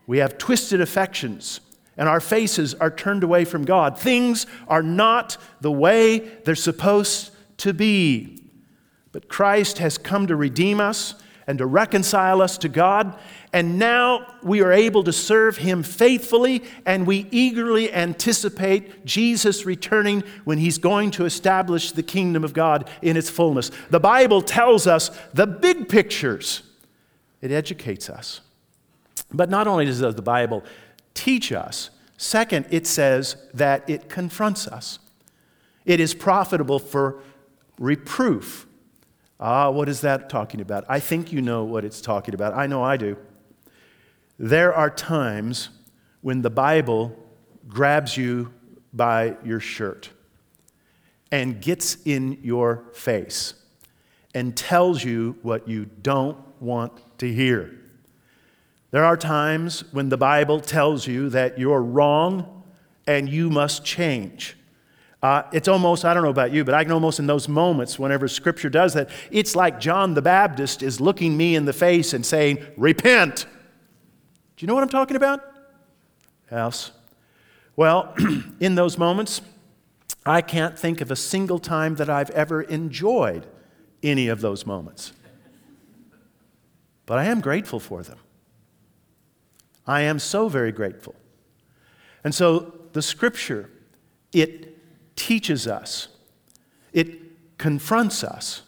We 0.08 0.18
have 0.18 0.38
twisted 0.38 0.82
affections, 0.82 1.62
and 1.96 2.10
our 2.10 2.20
faces 2.20 2.74
are 2.74 2.92
turned 2.92 3.24
away 3.24 3.46
from 3.46 3.64
God. 3.64 3.98
Things 4.00 4.46
are 4.68 4.84
not 4.84 5.38
the 5.62 5.72
way 5.72 6.20
they're 6.20 6.56
supposed 6.56 7.32
to 7.58 7.74
be. 7.74 8.44
But 9.12 9.28
Christ 9.28 9.80
has 9.80 9.98
come 9.98 10.28
to 10.28 10.36
redeem 10.36 10.80
us 10.80 11.16
and 11.50 11.58
to 11.58 11.66
reconcile 11.66 12.44
us 12.44 12.60
to 12.60 12.70
God. 12.70 13.18
And 13.54 13.80
now 13.80 14.36
we 14.44 14.62
are 14.62 14.72
able 14.72 15.04
to 15.04 15.12
serve 15.12 15.58
Him 15.58 15.82
faithfully, 15.82 16.64
and 16.86 17.08
we 17.08 17.28
eagerly 17.32 17.92
anticipate 17.92 19.04
Jesus 19.04 19.66
returning 19.66 20.24
when 20.44 20.60
He's 20.60 20.78
going 20.78 21.10
to 21.10 21.26
establish 21.26 21.92
the 21.92 22.04
kingdom 22.04 22.44
of 22.44 22.54
God 22.54 22.88
in 23.02 23.18
its 23.18 23.32
fullness. 23.32 23.72
The 23.90 24.00
Bible 24.00 24.44
tells 24.44 24.86
us 24.86 25.10
the 25.34 25.48
big 25.48 25.90
pictures, 25.90 26.62
it 27.42 27.52
educates 27.52 28.12
us. 28.12 28.42
But 29.32 29.50
not 29.50 29.66
only 29.66 29.86
does 29.86 30.02
the 30.02 30.22
Bible 30.22 30.64
teach 31.16 31.52
us, 31.52 31.90
second, 32.16 32.68
it 32.70 32.86
says 32.86 33.38
that 33.56 33.90
it 33.90 34.08
confronts 34.08 34.68
us. 34.68 35.00
It 35.84 36.00
is 36.00 36.14
profitable 36.14 36.78
for 36.78 37.24
reproof 37.80 38.68
Ah, 39.40 39.70
what 39.70 39.88
is 39.88 40.02
that 40.02 40.30
talking 40.30 40.60
about? 40.60 40.84
I 40.90 41.00
think 41.00 41.32
you 41.32 41.42
know 41.42 41.64
what 41.64 41.86
it's 41.86 42.02
talking 42.02 42.34
about. 42.34 42.54
I 42.54 42.68
know 42.68 42.84
I 42.84 42.98
do. 42.98 43.18
There 44.38 44.74
are 44.74 44.90
times 44.90 45.70
when 46.22 46.42
the 46.42 46.50
Bible 46.50 47.16
grabs 47.68 48.18
you 48.18 48.54
by 48.94 49.38
your 49.44 49.60
shirt 49.60 50.10
and 51.32 51.62
gets 51.62 51.98
in 52.06 52.40
your 52.42 52.86
face 52.94 53.54
and 54.34 54.56
tells 54.58 55.04
you 55.04 55.38
what 55.42 55.68
you 55.68 55.86
don't 55.86 56.38
want 56.62 56.94
to 57.20 57.32
hear. 57.32 57.76
There 58.92 59.06
are 59.06 59.18
times 59.18 59.84
when 59.94 60.10
the 60.10 60.18
Bible 60.18 60.60
tells 60.60 61.08
you 61.08 61.30
that 61.30 61.60
you're 61.60 61.82
wrong 61.82 62.64
and 63.08 63.30
you 63.30 63.50
must 63.50 63.86
change. 63.86 64.58
Uh, 65.22 65.44
it's 65.52 65.68
almost, 65.68 66.06
I 66.06 66.14
don't 66.14 66.24
know 66.24 66.30
about 66.30 66.54
you, 66.54 66.64
but 66.64 66.74
I 66.74 66.84
can 66.84 66.94
almost 66.94 67.20
in 67.20 67.28
those 67.28 67.50
moments, 67.50 68.00
whenever 68.00 68.28
Scripture 68.28 68.70
does 68.70 68.94
that, 68.94 69.10
it's 69.32 69.56
like 69.56 69.80
John 69.80 70.14
the 70.14 70.22
Baptist 70.22 70.82
is 70.82 71.02
looking 71.02 71.36
me 71.36 71.56
in 71.56 71.66
the 71.66 71.74
face 71.74 72.14
and 72.14 72.26
saying, 72.26 72.66
Repent. 72.78 73.46
Do 74.56 74.64
you 74.64 74.68
know 74.68 74.76
what 74.76 74.84
I'm 74.84 74.90
talking 74.90 75.18
about? 75.18 75.42
Yes. 76.52 76.92
Well, 77.76 78.16
in 78.60 78.76
those 78.76 78.98
moments, 78.98 79.42
I 80.26 80.42
can't 80.42 80.78
think 80.78 81.02
of 81.02 81.12
a 81.12 81.16
single 81.16 81.60
time 81.60 81.96
that 81.96 82.10
I've 82.10 82.30
ever 82.32 82.62
enjoyed 82.62 83.46
any 84.02 84.28
of 84.30 84.42
those 84.42 84.66
moments. 84.66 85.14
But 87.06 87.20
I 87.20 87.26
am 87.26 87.42
grateful 87.42 87.80
for 87.80 88.04
them. 88.04 88.20
I 89.88 90.02
am 90.02 90.20
so 90.20 90.48
very 90.48 90.72
grateful. 90.72 91.16
And 92.24 92.36
so 92.36 92.74
the 92.94 93.02
Scripture, 93.02 93.70
it 94.32 94.69
teaches 95.20 95.68
us, 95.68 96.08
it 96.94 97.58
confronts 97.58 98.24
us. 98.24 98.64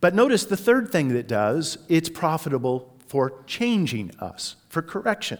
But 0.00 0.14
notice 0.14 0.44
the 0.44 0.56
third 0.56 0.90
thing 0.90 1.08
that 1.08 1.18
it 1.18 1.28
does, 1.28 1.78
it's 1.88 2.08
profitable 2.08 2.94
for 3.06 3.42
changing 3.46 4.12
us, 4.20 4.56
for 4.68 4.82
correction. 4.82 5.38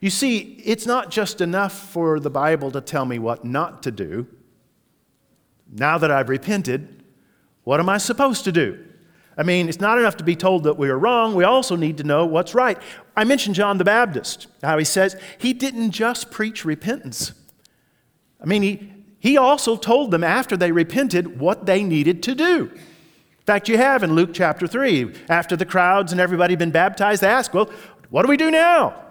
You 0.00 0.10
see, 0.10 0.60
it's 0.64 0.86
not 0.86 1.10
just 1.10 1.40
enough 1.40 1.72
for 1.90 2.20
the 2.20 2.30
Bible 2.30 2.70
to 2.70 2.80
tell 2.80 3.04
me 3.04 3.18
what 3.18 3.44
not 3.44 3.82
to 3.82 3.90
do. 3.90 4.26
Now 5.70 5.98
that 5.98 6.10
I've 6.10 6.28
repented, 6.28 7.02
what 7.64 7.80
am 7.80 7.88
I 7.88 7.98
supposed 7.98 8.44
to 8.44 8.52
do? 8.52 8.84
I 9.36 9.42
mean, 9.42 9.68
it's 9.68 9.80
not 9.80 9.98
enough 9.98 10.16
to 10.18 10.24
be 10.24 10.36
told 10.36 10.64
that 10.64 10.74
we 10.74 10.88
are 10.88 10.98
wrong. 10.98 11.34
We 11.34 11.44
also 11.44 11.74
need 11.74 11.96
to 11.96 12.04
know 12.04 12.26
what's 12.26 12.54
right. 12.54 12.78
I 13.16 13.24
mentioned 13.24 13.56
John 13.56 13.78
the 13.78 13.84
Baptist, 13.84 14.46
how 14.62 14.78
he 14.78 14.84
says 14.84 15.20
he 15.38 15.52
didn't 15.52 15.90
just 15.90 16.30
preach 16.30 16.64
repentance. 16.64 17.32
I 18.40 18.46
mean, 18.46 18.62
he, 18.62 18.93
he 19.24 19.38
also 19.38 19.74
told 19.74 20.10
them 20.10 20.22
after 20.22 20.54
they 20.54 20.70
repented 20.70 21.40
what 21.40 21.64
they 21.64 21.82
needed 21.82 22.22
to 22.24 22.34
do. 22.34 22.70
In 22.70 23.44
fact, 23.46 23.70
you 23.70 23.78
have 23.78 24.02
in 24.02 24.14
Luke 24.14 24.34
chapter 24.34 24.66
3, 24.66 25.14
after 25.30 25.56
the 25.56 25.64
crowds 25.64 26.12
and 26.12 26.20
everybody 26.20 26.52
had 26.52 26.58
been 26.58 26.70
baptized, 26.70 27.22
they 27.22 27.28
asked, 27.28 27.54
Well, 27.54 27.70
what 28.10 28.20
do 28.20 28.28
we 28.28 28.36
do 28.36 28.50
now? 28.50 29.02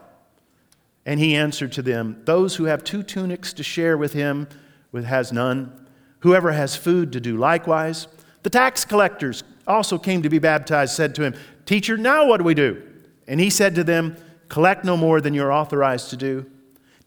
And 1.03 1.19
he 1.19 1.35
answered 1.35 1.71
to 1.71 1.81
them, 1.81 2.21
Those 2.25 2.57
who 2.57 2.65
have 2.65 2.83
two 2.83 3.01
tunics 3.01 3.53
to 3.53 3.63
share 3.63 3.97
with 3.97 4.13
him 4.13 4.47
with 4.91 5.05
has 5.05 5.31
none. 5.31 5.87
Whoever 6.19 6.51
has 6.51 6.75
food 6.75 7.11
to 7.13 7.19
do 7.19 7.35
likewise. 7.35 8.07
The 8.43 8.51
tax 8.51 8.85
collectors 8.85 9.43
also 9.65 9.97
came 9.97 10.21
to 10.21 10.29
be 10.29 10.37
baptized, 10.37 10.93
said 10.93 11.15
to 11.15 11.23
him, 11.23 11.33
Teacher, 11.65 11.97
now 11.97 12.27
what 12.27 12.37
do 12.37 12.43
we 12.43 12.53
do? 12.53 12.83
And 13.27 13.39
he 13.39 13.49
said 13.49 13.73
to 13.73 13.83
them, 13.83 14.15
Collect 14.47 14.85
no 14.85 14.95
more 14.95 15.21
than 15.21 15.33
you're 15.33 15.51
authorized 15.51 16.11
to 16.11 16.17
do. 16.17 16.45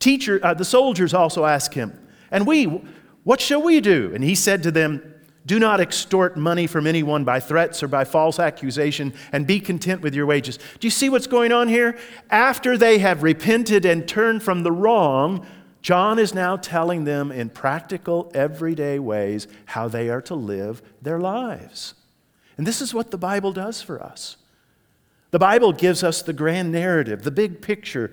Teacher, 0.01 0.40
uh, 0.42 0.55
the 0.55 0.64
soldiers 0.64 1.14
also 1.14 1.45
asked 1.45 1.75
him, 1.75 1.97
And 2.37 2.46
we, 2.46 2.64
what 3.25 3.40
shall 3.40 3.62
we 3.62 3.81
do? 3.81 4.12
And 4.14 4.22
he 4.22 4.35
said 4.35 4.62
to 4.64 4.70
them, 4.70 5.14
Do 5.46 5.59
not 5.59 5.81
extort 5.81 6.37
money 6.37 6.66
from 6.66 6.87
anyone 6.87 7.25
by 7.25 7.40
threats 7.40 7.83
or 7.83 7.88
by 7.88 8.05
false 8.05 8.38
accusation, 8.38 9.14
and 9.33 9.46
be 9.46 9.59
content 9.59 10.03
with 10.03 10.14
your 10.14 10.27
wages. 10.27 10.59
Do 10.79 10.87
you 10.87 10.90
see 10.90 11.09
what's 11.09 11.27
going 11.27 11.51
on 11.51 11.66
here? 11.68 11.99
After 12.29 12.77
they 12.77 12.99
have 12.99 13.22
repented 13.22 13.87
and 13.87 14.07
turned 14.07 14.42
from 14.42 14.64
the 14.64 14.70
wrong, 14.70 15.46
John 15.81 16.18
is 16.18 16.35
now 16.35 16.57
telling 16.57 17.05
them 17.05 17.33
in 17.33 17.49
practical, 17.49 18.31
everyday 18.35 18.99
ways 18.99 19.49
how 19.64 19.88
they 19.88 20.11
are 20.11 20.20
to 20.22 20.35
live 20.35 20.83
their 21.01 21.18
lives. 21.18 21.94
And 22.59 22.66
this 22.66 22.83
is 22.83 22.92
what 22.92 23.12
the 23.12 23.16
Bible 23.16 23.55
does 23.55 23.81
for 23.81 24.03
us. 24.03 24.37
The 25.31 25.38
Bible 25.38 25.72
gives 25.72 26.05
us 26.05 26.20
the 26.20 26.35
grand 26.35 26.70
narrative, 26.70 27.22
the 27.22 27.31
big 27.31 27.62
picture, 27.62 28.12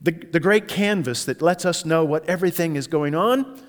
the, 0.00 0.12
the 0.12 0.40
great 0.40 0.66
canvas 0.66 1.24
that 1.26 1.42
lets 1.42 1.64
us 1.64 1.84
know 1.84 2.04
what 2.04 2.28
everything 2.28 2.76
is 2.76 2.86
going 2.86 3.14
on 3.14 3.60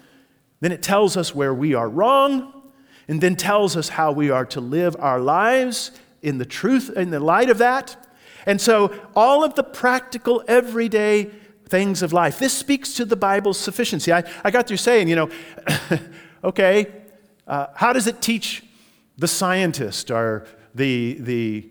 then 0.62 0.72
it 0.72 0.82
tells 0.82 1.17
us 1.17 1.36
where 1.36 1.54
we 1.54 1.74
are 1.74 1.89
wrong, 1.89 2.54
and 3.08 3.20
then 3.20 3.36
tells 3.36 3.76
us 3.76 3.89
how 3.89 4.12
we 4.12 4.30
are 4.30 4.46
to 4.46 4.62
live 4.62 4.96
our 5.00 5.20
lives 5.20 5.91
in 6.22 6.38
the 6.38 6.46
truth, 6.46 6.91
in 6.96 7.10
the 7.10 7.20
light 7.20 7.50
of 7.50 7.58
that. 7.58 7.98
And 8.46 8.62
so, 8.62 8.96
all 9.15 9.44
of 9.44 9.56
the 9.56 9.63
practical, 9.63 10.44
everyday 10.48 11.26
things 11.65 12.02
of 12.04 12.13
life, 12.13 12.39
this 12.39 12.54
speaks 12.54 12.94
to 12.94 13.06
the 13.06 13.15
Bible's 13.15 13.58
sufficiency. 13.58 14.13
I, 14.13 14.24
I 14.44 14.52
got 14.52 14.67
through 14.67 14.78
saying, 14.78 15.08
you 15.08 15.15
know, 15.15 15.30
okay, 16.44 16.88
uh, 17.48 17.67
how 17.74 17.91
does 17.91 18.08
it 18.08 18.22
teach 18.22 18.63
the 19.17 19.28
scientist 19.28 20.12
or 20.12 20.46
the, 20.76 21.17
the 21.20 21.70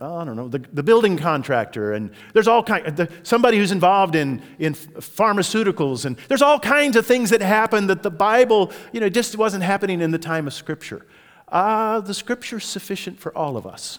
I 0.00 0.24
don't 0.24 0.36
know, 0.36 0.46
the, 0.46 0.60
the 0.72 0.82
building 0.82 1.16
contractor, 1.16 1.92
and 1.92 2.10
there's 2.32 2.46
all 2.46 2.62
kind, 2.62 2.96
the, 2.96 3.10
somebody 3.24 3.58
who's 3.58 3.72
involved 3.72 4.14
in, 4.14 4.40
in 4.60 4.74
pharmaceuticals, 4.74 6.04
and 6.04 6.16
there's 6.28 6.42
all 6.42 6.60
kinds 6.60 6.94
of 6.94 7.04
things 7.04 7.30
that 7.30 7.40
happen 7.40 7.88
that 7.88 8.04
the 8.04 8.10
Bible, 8.10 8.72
you 8.92 9.00
know, 9.00 9.08
just 9.08 9.36
wasn't 9.36 9.64
happening 9.64 10.00
in 10.00 10.12
the 10.12 10.18
time 10.18 10.46
of 10.46 10.54
Scripture. 10.54 11.04
Uh, 11.48 12.00
the 12.00 12.14
Scripture's 12.14 12.64
sufficient 12.64 13.18
for 13.18 13.36
all 13.36 13.56
of 13.56 13.66
us. 13.66 13.98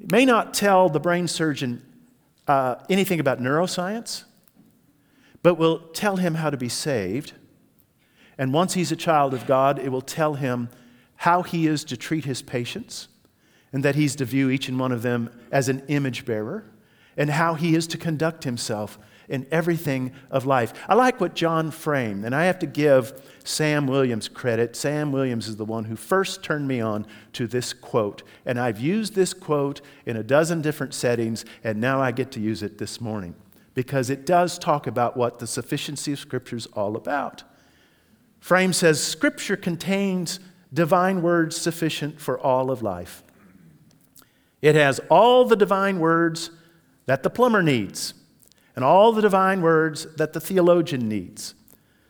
It 0.00 0.12
may 0.12 0.24
not 0.24 0.54
tell 0.54 0.88
the 0.88 1.00
brain 1.00 1.26
surgeon 1.26 1.84
uh, 2.46 2.76
anything 2.88 3.18
about 3.18 3.40
neuroscience, 3.40 4.24
but 5.42 5.54
will 5.54 5.78
tell 5.88 6.16
him 6.16 6.36
how 6.36 6.50
to 6.50 6.56
be 6.56 6.68
saved. 6.68 7.32
And 8.38 8.52
once 8.52 8.74
he's 8.74 8.92
a 8.92 8.96
child 8.96 9.34
of 9.34 9.46
God, 9.46 9.78
it 9.78 9.90
will 9.90 10.02
tell 10.02 10.34
him 10.34 10.68
how 11.16 11.42
he 11.42 11.66
is 11.66 11.84
to 11.84 11.96
treat 11.96 12.24
his 12.24 12.42
patients, 12.42 13.08
and 13.72 13.84
that 13.84 13.94
he's 13.94 14.16
to 14.16 14.24
view 14.24 14.50
each 14.50 14.68
and 14.68 14.78
one 14.78 14.92
of 14.92 15.02
them 15.02 15.30
as 15.50 15.68
an 15.68 15.82
image 15.88 16.24
bearer, 16.24 16.64
and 17.16 17.30
how 17.30 17.54
he 17.54 17.74
is 17.74 17.86
to 17.88 17.98
conduct 17.98 18.44
himself 18.44 18.98
in 19.28 19.46
everything 19.50 20.12
of 20.30 20.44
life. 20.44 20.72
I 20.88 20.94
like 20.94 21.20
what 21.20 21.34
John 21.34 21.70
framed, 21.70 22.24
and 22.24 22.34
I 22.34 22.44
have 22.44 22.58
to 22.60 22.66
give 22.66 23.20
Sam 23.44 23.86
Williams 23.86 24.28
credit. 24.28 24.76
Sam 24.76 25.12
Williams 25.12 25.48
is 25.48 25.56
the 25.56 25.64
one 25.64 25.84
who 25.84 25.96
first 25.96 26.42
turned 26.42 26.68
me 26.68 26.80
on 26.80 27.06
to 27.34 27.46
this 27.46 27.72
quote, 27.72 28.22
and 28.44 28.58
I've 28.58 28.80
used 28.80 29.14
this 29.14 29.32
quote 29.32 29.80
in 30.06 30.16
a 30.16 30.22
dozen 30.22 30.60
different 30.60 30.94
settings, 30.94 31.44
and 31.64 31.80
now 31.80 32.00
I 32.00 32.12
get 32.12 32.30
to 32.32 32.40
use 32.40 32.62
it 32.62 32.78
this 32.78 33.00
morning 33.00 33.34
because 33.74 34.10
it 34.10 34.26
does 34.26 34.58
talk 34.58 34.86
about 34.86 35.16
what 35.16 35.38
the 35.38 35.46
sufficiency 35.46 36.12
of 36.12 36.18
Scripture 36.18 36.56
is 36.56 36.66
all 36.66 36.96
about. 36.96 37.42
Frame 38.38 38.72
says 38.72 39.02
Scripture 39.02 39.56
contains 39.56 40.40
divine 40.72 41.22
words 41.22 41.56
sufficient 41.56 42.20
for 42.20 42.38
all 42.38 42.70
of 42.70 42.82
life. 42.82 43.22
It 44.62 44.76
has 44.76 45.00
all 45.10 45.44
the 45.44 45.56
divine 45.56 45.98
words 45.98 46.50
that 47.06 47.24
the 47.24 47.30
plumber 47.30 47.62
needs 47.62 48.14
and 48.76 48.84
all 48.84 49.12
the 49.12 49.20
divine 49.20 49.60
words 49.60 50.06
that 50.16 50.32
the 50.32 50.40
theologian 50.40 51.08
needs. 51.08 51.54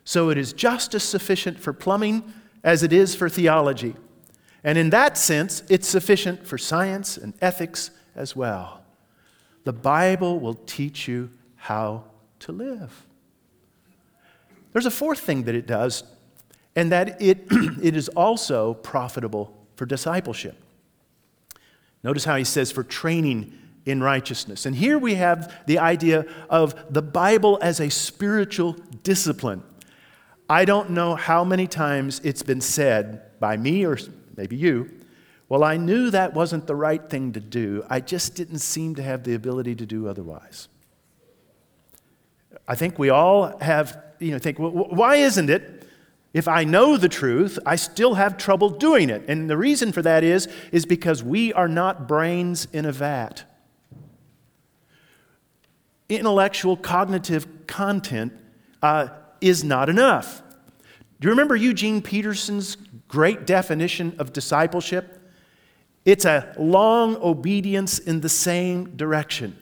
So 0.05 0.29
it 0.29 0.37
is 0.37 0.53
just 0.53 0.93
as 0.93 1.03
sufficient 1.03 1.59
for 1.59 1.73
plumbing 1.73 2.31
as 2.63 2.83
it 2.83 2.93
is 2.93 3.15
for 3.15 3.27
theology. 3.27 3.95
And 4.63 4.77
in 4.77 4.91
that 4.91 5.17
sense, 5.17 5.63
it's 5.69 5.87
sufficient 5.87 6.45
for 6.47 6.57
science 6.57 7.17
and 7.17 7.33
ethics 7.41 7.91
as 8.15 8.35
well. 8.35 8.83
The 9.63 9.73
Bible 9.73 10.39
will 10.39 10.53
teach 10.53 11.07
you 11.07 11.31
how 11.55 12.05
to 12.39 12.51
live. 12.51 13.05
There's 14.71 14.85
a 14.85 14.91
fourth 14.91 15.19
thing 15.19 15.43
that 15.43 15.55
it 15.55 15.67
does, 15.67 16.03
and 16.75 16.91
that 16.91 17.21
it, 17.21 17.45
it 17.81 17.95
is 17.95 18.09
also 18.09 18.73
profitable 18.75 19.55
for 19.75 19.85
discipleship. 19.85 20.62
Notice 22.03 22.25
how 22.25 22.35
he 22.35 22.43
says 22.43 22.71
for 22.71 22.83
training 22.83 23.57
in 23.85 24.01
righteousness. 24.01 24.65
And 24.65 24.75
here 24.75 24.97
we 24.97 25.15
have 25.15 25.53
the 25.65 25.79
idea 25.79 26.25
of 26.49 26.75
the 26.93 27.01
Bible 27.01 27.59
as 27.61 27.79
a 27.79 27.89
spiritual 27.89 28.73
discipline. 29.03 29.63
I 30.49 30.65
don't 30.65 30.91
know 30.91 31.15
how 31.15 31.43
many 31.43 31.67
times 31.67 32.21
it's 32.23 32.43
been 32.43 32.61
said 32.61 33.39
by 33.39 33.57
me 33.57 33.85
or 33.85 33.97
maybe 34.35 34.55
you, 34.55 34.89
well, 35.49 35.63
I 35.63 35.77
knew 35.77 36.09
that 36.09 36.33
wasn't 36.33 36.67
the 36.67 36.75
right 36.75 37.09
thing 37.09 37.33
to 37.33 37.39
do. 37.39 37.85
I 37.89 37.99
just 37.99 38.35
didn't 38.35 38.59
seem 38.59 38.95
to 38.95 39.03
have 39.03 39.23
the 39.23 39.35
ability 39.35 39.75
to 39.75 39.85
do 39.85 40.07
otherwise. 40.07 40.67
I 42.67 42.75
think 42.75 42.97
we 42.97 43.09
all 43.09 43.57
have, 43.59 44.01
you 44.19 44.31
know, 44.31 44.39
think, 44.39 44.57
well, 44.57 44.71
why 44.71 45.17
isn't 45.17 45.49
it? 45.49 45.82
If 46.33 46.47
I 46.47 46.63
know 46.63 46.97
the 46.97 47.09
truth, 47.09 47.59
I 47.65 47.75
still 47.75 48.15
have 48.15 48.37
trouble 48.37 48.69
doing 48.71 49.09
it. 49.11 49.23
And 49.27 49.49
the 49.49 49.57
reason 49.57 49.91
for 49.91 50.01
that 50.01 50.23
is, 50.23 50.47
is 50.71 50.85
because 50.85 51.23
we 51.23 51.53
are 51.53 51.67
not 51.67 52.07
brains 52.07 52.67
in 52.73 52.85
a 52.85 52.91
vat. 52.91 53.43
Intellectual, 56.09 56.75
cognitive 56.75 57.67
content 57.67 58.33
uh, 58.81 59.09
is 59.41 59.63
not 59.63 59.89
enough. 59.89 60.41
Do 61.19 61.27
you 61.27 61.29
remember 61.29 61.55
Eugene 61.55 62.01
Peterson's 62.01 62.77
great 63.07 63.45
definition 63.45 64.15
of 64.17 64.33
discipleship? 64.33 65.19
It's 66.03 66.25
a 66.25 66.53
long 66.57 67.15
obedience 67.17 67.99
in 67.99 68.21
the 68.21 68.29
same 68.29 68.97
direction. 68.97 69.55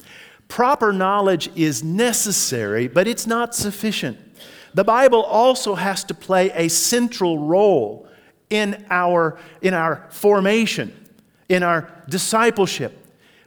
Proper 0.47 0.91
knowledge 0.91 1.49
is 1.55 1.83
necessary, 1.83 2.87
but 2.87 3.07
it's 3.07 3.27
not 3.27 3.53
sufficient. 3.53 4.30
The 4.73 4.83
Bible 4.83 5.23
also 5.23 5.75
has 5.75 6.03
to 6.05 6.13
play 6.13 6.51
a 6.51 6.69
central 6.69 7.39
role 7.39 8.07
in 8.49 8.85
our, 8.89 9.37
in 9.61 9.73
our 9.73 10.07
formation, 10.09 10.93
in 11.49 11.63
our 11.63 11.89
discipleship. 12.07 12.97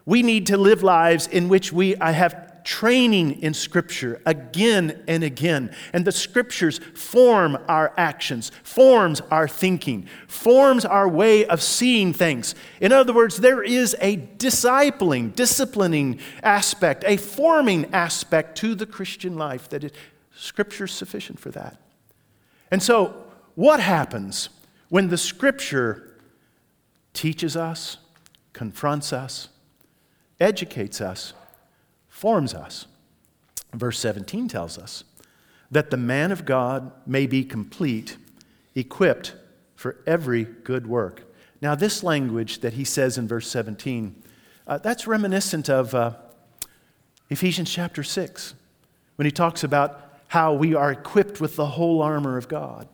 We 0.07 0.23
need 0.23 0.47
to 0.49 0.57
live 0.57 0.83
lives 0.83 1.27
in 1.27 1.49
which 1.49 1.73
we 1.73 1.95
have 2.01 2.45
training 2.65 3.43
in 3.43 3.53
Scripture 3.53 4.21
again 4.25 5.03
and 5.07 5.23
again. 5.23 5.75
And 5.93 6.05
the 6.07 6.13
Scriptures 6.13 6.79
form 6.95 7.59
our 7.69 7.93
actions, 7.97 8.51
forms 8.63 9.21
our 9.31 9.47
thinking, 9.47 10.09
forms 10.27 10.85
our 10.85 11.07
way 11.09 11.45
of 11.47 11.63
seeing 11.63 12.15
things. 12.15 12.55
In 12.81 12.91
other 12.91 13.13
words, 13.13 13.37
there 13.37 13.63
is 13.63 13.95
a 14.01 14.17
discipling, 14.17 15.35
disciplining 15.35 16.19
aspect, 16.43 17.05
a 17.07 17.19
forming 17.19 17.93
aspect 17.95 18.57
to 18.59 18.75
the 18.75 18.87
Christian 18.87 19.37
life 19.37 19.69
that 19.69 19.85
is, 19.85 19.93
Scripture 20.45 20.85
is 20.85 20.93
sufficient 20.93 21.41
for 21.41 21.51
that. 21.53 21.79
And 22.71 22.83
so, 22.83 23.25
what 23.55 23.81
happens 23.81 24.51
when 24.91 25.09
the 25.09 25.17
Scripture 25.17 26.19
teaches 27.15 27.57
us, 27.57 27.97
confronts 28.53 29.11
us, 29.11 29.49
educates 30.39 31.01
us, 31.01 31.33
forms 32.11 32.53
us. 32.53 32.87
Verse 33.73 33.99
17 33.99 34.49
tells 34.49 34.77
us 34.77 35.05
that 35.71 35.91
the 35.91 35.97
man 35.97 36.31
of 36.31 36.45
God 36.45 36.93
may 37.07 37.27
be 37.27 37.43
complete, 37.43 38.19
equipped 38.75 39.35
for 39.75 39.97
every 40.07 40.45
good 40.45 40.87
work. 40.87 41.23
Now, 41.63 41.75
this 41.75 42.03
language 42.03 42.61
that 42.61 42.75
he 42.75 42.85
says 42.85 43.17
in 43.17 43.27
verse 43.27 43.49
17, 43.49 44.23
uh, 44.67 44.77
that's 44.77 45.07
reminiscent 45.07 45.71
of 45.71 45.95
uh, 45.95 46.13
Ephesians 47.31 47.71
chapter 47.71 48.03
6, 48.03 48.53
when 49.17 49.25
he 49.25 49.33
talks 49.33 49.65
about 49.65 50.05
how 50.35 50.53
we 50.53 50.75
are 50.75 50.91
equipped 50.91 51.41
with 51.41 51.55
the 51.55 51.65
whole 51.65 52.03
armor 52.03 52.37
of 52.37 52.49
God. 52.49 52.89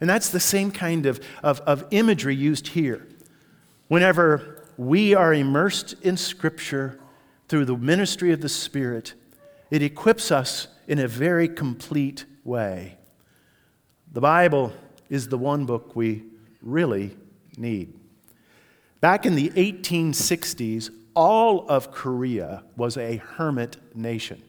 And 0.00 0.08
that's 0.08 0.30
the 0.30 0.40
same 0.40 0.70
kind 0.70 1.04
of, 1.04 1.20
of, 1.42 1.60
of 1.60 1.84
imagery 1.90 2.34
used 2.34 2.68
here. 2.68 3.06
Whenever 3.88 4.64
we 4.78 5.14
are 5.14 5.34
immersed 5.34 5.94
in 6.00 6.16
Scripture, 6.16 6.98
through 7.50 7.66
the 7.66 7.76
ministry 7.76 8.32
of 8.32 8.40
the 8.40 8.48
Spirit, 8.48 9.12
it 9.70 9.82
equips 9.82 10.32
us 10.32 10.68
in 10.88 10.98
a 10.98 11.06
very 11.06 11.48
complete 11.48 12.24
way. 12.44 12.96
The 14.10 14.22
Bible 14.22 14.72
is 15.10 15.28
the 15.28 15.36
one 15.36 15.66
book 15.66 15.94
we 15.94 16.24
really 16.62 17.14
need. 17.58 17.92
Back 19.02 19.26
in 19.26 19.34
the 19.34 19.50
1860s, 19.50 20.88
all 21.14 21.68
of 21.68 21.92
Korea 21.92 22.64
was 22.74 22.96
a 22.96 23.16
hermit 23.16 23.76
nation. 23.94 24.42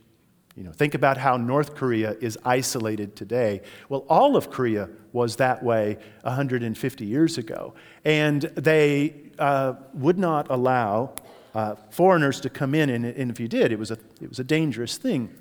You 0.55 0.63
know, 0.63 0.71
think 0.71 0.95
about 0.95 1.17
how 1.17 1.37
North 1.37 1.75
Korea 1.75 2.15
is 2.19 2.37
isolated 2.43 3.15
today. 3.15 3.61
Well, 3.87 4.05
all 4.09 4.35
of 4.35 4.51
Korea 4.51 4.89
was 5.13 5.37
that 5.37 5.63
way 5.63 5.97
150 6.23 7.05
years 7.05 7.37
ago. 7.37 7.73
And 8.03 8.41
they 8.41 9.13
uh, 9.39 9.73
would 9.93 10.19
not 10.19 10.49
allow 10.49 11.13
uh, 11.55 11.75
foreigners 11.89 12.41
to 12.41 12.49
come 12.49 12.75
in, 12.75 12.89
and, 12.89 13.05
and 13.05 13.31
if 13.31 13.39
you 13.39 13.47
did, 13.47 13.71
it 13.71 13.79
was, 13.79 13.91
a, 13.91 13.97
it 14.21 14.29
was 14.29 14.39
a 14.39 14.43
dangerous 14.43 14.97
thing. 14.97 15.33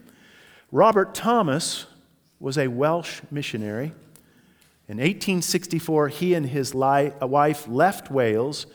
Robert 0.73 1.15
Thomas 1.15 1.87
was 2.39 2.57
a 2.57 2.69
Welsh 2.69 3.21
missionary. 3.31 3.93
In 4.89 4.97
1864, 4.97 6.09
he 6.09 6.35
and 6.35 6.47
his 6.47 6.75
li- 6.75 7.13
wife 7.21 7.69
left 7.69 8.11
Wales 8.11 8.67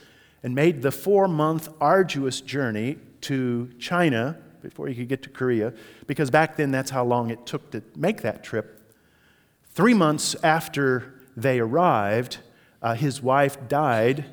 and 0.43 0.53
made 0.53 0.81
the 0.81 0.91
four 0.91 1.27
month 1.27 1.69
arduous 1.81 2.39
journey 2.41 2.97
to 3.21 3.69
China 3.79 4.37
before 4.69 4.87
he 4.87 4.95
could 4.95 5.07
get 5.07 5.21
to 5.23 5.29
Korea, 5.29 5.73
because 6.07 6.31
back 6.31 6.57
then 6.57 6.71
that's 6.71 6.89
how 6.89 7.05
long 7.05 7.29
it 7.29 7.45
took 7.45 7.71
to 7.71 7.83
make 7.95 8.21
that 8.23 8.43
trip. 8.43 8.81
Three 9.71 9.93
months 9.93 10.35
after 10.43 11.21
they 11.37 11.59
arrived, 11.59 12.39
uh, 12.81 12.95
his 12.95 13.21
wife 13.21 13.57
died 13.67 14.25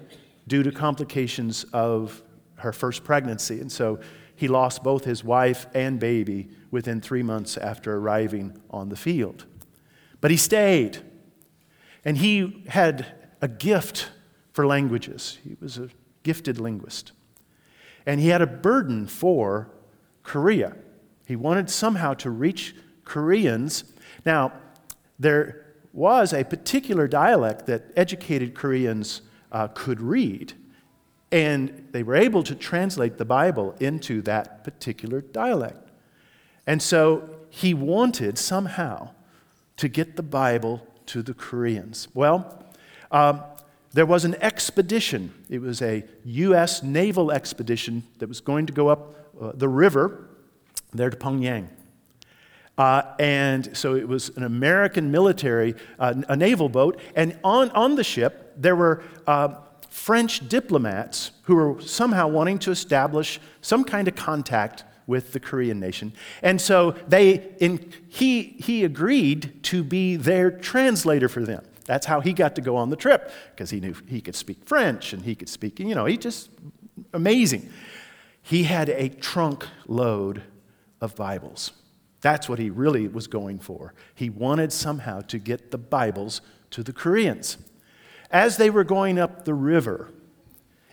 due 0.48 0.62
to 0.62 0.72
complications 0.72 1.64
of 1.72 2.22
her 2.56 2.72
first 2.72 3.04
pregnancy. 3.04 3.60
And 3.60 3.70
so 3.70 4.00
he 4.34 4.48
lost 4.48 4.82
both 4.82 5.04
his 5.04 5.22
wife 5.22 5.66
and 5.74 6.00
baby 6.00 6.48
within 6.70 7.00
three 7.00 7.22
months 7.22 7.56
after 7.56 7.96
arriving 7.96 8.58
on 8.70 8.88
the 8.88 8.96
field. 8.96 9.44
But 10.20 10.30
he 10.30 10.36
stayed. 10.36 10.98
And 12.04 12.16
he 12.18 12.64
had 12.68 13.06
a 13.40 13.48
gift 13.48 14.10
for 14.52 14.66
languages, 14.66 15.38
he 15.44 15.56
was 15.60 15.78
a 15.78 15.88
gifted 16.22 16.60
linguist. 16.60 17.12
And 18.06 18.20
he 18.20 18.28
had 18.28 18.42
a 18.42 18.46
burden 18.46 19.06
for 19.06 19.70
Korea. 20.22 20.76
He 21.26 21.36
wanted 21.36 21.70
somehow 21.70 22.14
to 22.14 22.30
reach 22.30 22.74
Koreans. 23.04 23.84
Now, 24.24 24.52
there 25.18 25.66
was 25.92 26.32
a 26.32 26.44
particular 26.44 27.06
dialect 27.06 27.66
that 27.66 27.92
educated 27.96 28.54
Koreans 28.54 29.22
uh, 29.50 29.68
could 29.68 30.00
read. 30.00 30.54
and 31.30 31.88
they 31.92 32.02
were 32.02 32.14
able 32.14 32.42
to 32.42 32.54
translate 32.54 33.16
the 33.16 33.24
Bible 33.24 33.74
into 33.80 34.20
that 34.20 34.64
particular 34.64 35.22
dialect. 35.22 35.88
And 36.66 36.82
so 36.82 37.30
he 37.48 37.72
wanted 37.72 38.36
somehow 38.36 39.10
to 39.78 39.88
get 39.88 40.16
the 40.16 40.22
Bible 40.22 40.86
to 41.06 41.22
the 41.22 41.32
Koreans. 41.32 42.08
Well, 42.12 42.62
um, 43.10 43.42
there 43.92 44.06
was 44.06 44.24
an 44.24 44.36
expedition. 44.40 45.32
It 45.48 45.60
was 45.60 45.82
a 45.82 46.04
U.S. 46.24 46.82
naval 46.82 47.30
expedition 47.30 48.04
that 48.18 48.28
was 48.28 48.40
going 48.40 48.66
to 48.66 48.72
go 48.72 48.88
up 48.88 49.14
uh, 49.42 49.52
the 49.54 49.68
river 49.68 50.28
there 50.92 51.10
to 51.10 51.16
Pyongyang. 51.16 51.68
Uh, 52.78 53.02
and 53.18 53.76
so 53.76 53.94
it 53.94 54.08
was 54.08 54.30
an 54.36 54.44
American 54.44 55.10
military, 55.10 55.74
uh, 55.98 56.14
a 56.28 56.36
naval 56.36 56.68
boat, 56.68 56.98
and 57.14 57.38
on, 57.44 57.70
on 57.72 57.96
the 57.96 58.04
ship 58.04 58.54
there 58.56 58.76
were 58.76 59.02
uh, 59.26 59.48
French 59.90 60.48
diplomats 60.48 61.32
who 61.42 61.54
were 61.54 61.80
somehow 61.82 62.26
wanting 62.28 62.58
to 62.58 62.70
establish 62.70 63.40
some 63.60 63.84
kind 63.84 64.08
of 64.08 64.14
contact 64.14 64.84
with 65.06 65.32
the 65.32 65.40
Korean 65.40 65.80
nation. 65.80 66.12
And 66.42 66.60
so 66.60 66.92
they, 67.08 67.54
in, 67.58 67.92
he, 68.08 68.56
he 68.58 68.84
agreed 68.84 69.62
to 69.64 69.84
be 69.84 70.16
their 70.16 70.50
translator 70.50 71.28
for 71.28 71.42
them. 71.44 71.62
That's 71.84 72.06
how 72.06 72.20
he 72.20 72.32
got 72.32 72.54
to 72.54 72.62
go 72.62 72.76
on 72.76 72.90
the 72.90 72.96
trip, 72.96 73.30
because 73.50 73.68
he 73.70 73.80
knew 73.80 73.94
he 74.06 74.20
could 74.20 74.36
speak 74.36 74.64
French 74.64 75.12
and 75.12 75.22
he 75.22 75.34
could 75.34 75.48
speak, 75.48 75.80
you 75.80 75.94
know, 75.94 76.06
he 76.06 76.16
just 76.16 76.48
amazing. 77.12 77.70
He 78.42 78.64
had 78.64 78.88
a 78.88 79.08
trunk 79.08 79.66
load 79.86 80.42
of 81.00 81.14
Bibles. 81.14 81.72
That's 82.20 82.48
what 82.48 82.58
he 82.58 82.70
really 82.70 83.08
was 83.08 83.26
going 83.26 83.58
for. 83.58 83.94
He 84.14 84.30
wanted 84.30 84.72
somehow 84.72 85.22
to 85.22 85.38
get 85.38 85.70
the 85.70 85.78
Bibles 85.78 86.40
to 86.70 86.82
the 86.82 86.92
Koreans. 86.92 87.56
As 88.30 88.56
they 88.56 88.70
were 88.70 88.84
going 88.84 89.18
up 89.18 89.44
the 89.44 89.54
river, 89.54 90.10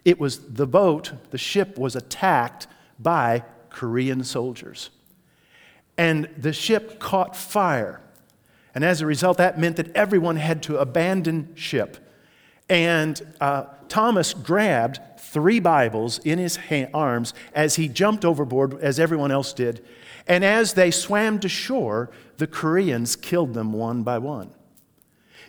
it 0.03 0.19
was 0.19 0.53
the 0.53 0.67
boat, 0.67 1.13
the 1.31 1.37
ship 1.37 1.77
was 1.77 1.95
attacked 1.95 2.67
by 2.97 3.43
Korean 3.69 4.23
soldiers. 4.23 4.89
And 5.97 6.29
the 6.37 6.53
ship 6.53 6.99
caught 6.99 7.35
fire. 7.35 8.01
And 8.73 8.83
as 8.83 9.01
a 9.01 9.05
result, 9.05 9.37
that 9.37 9.59
meant 9.59 9.75
that 9.75 9.95
everyone 9.95 10.37
had 10.37 10.63
to 10.63 10.77
abandon 10.77 11.53
ship. 11.55 11.97
And 12.69 13.21
uh, 13.41 13.65
Thomas 13.87 14.33
grabbed 14.33 14.99
three 15.31 15.59
Bibles 15.59 16.19
in 16.19 16.39
his 16.39 16.57
arms 16.93 17.33
as 17.53 17.75
he 17.75 17.87
jumped 17.87 18.25
overboard, 18.25 18.79
as 18.81 18.99
everyone 18.99 19.31
else 19.31 19.53
did. 19.53 19.85
And 20.27 20.43
as 20.43 20.73
they 20.73 20.91
swam 20.91 21.39
to 21.39 21.49
shore, 21.49 22.09
the 22.37 22.47
Koreans 22.47 23.15
killed 23.15 23.53
them 23.53 23.73
one 23.73 24.03
by 24.03 24.17
one. 24.17 24.51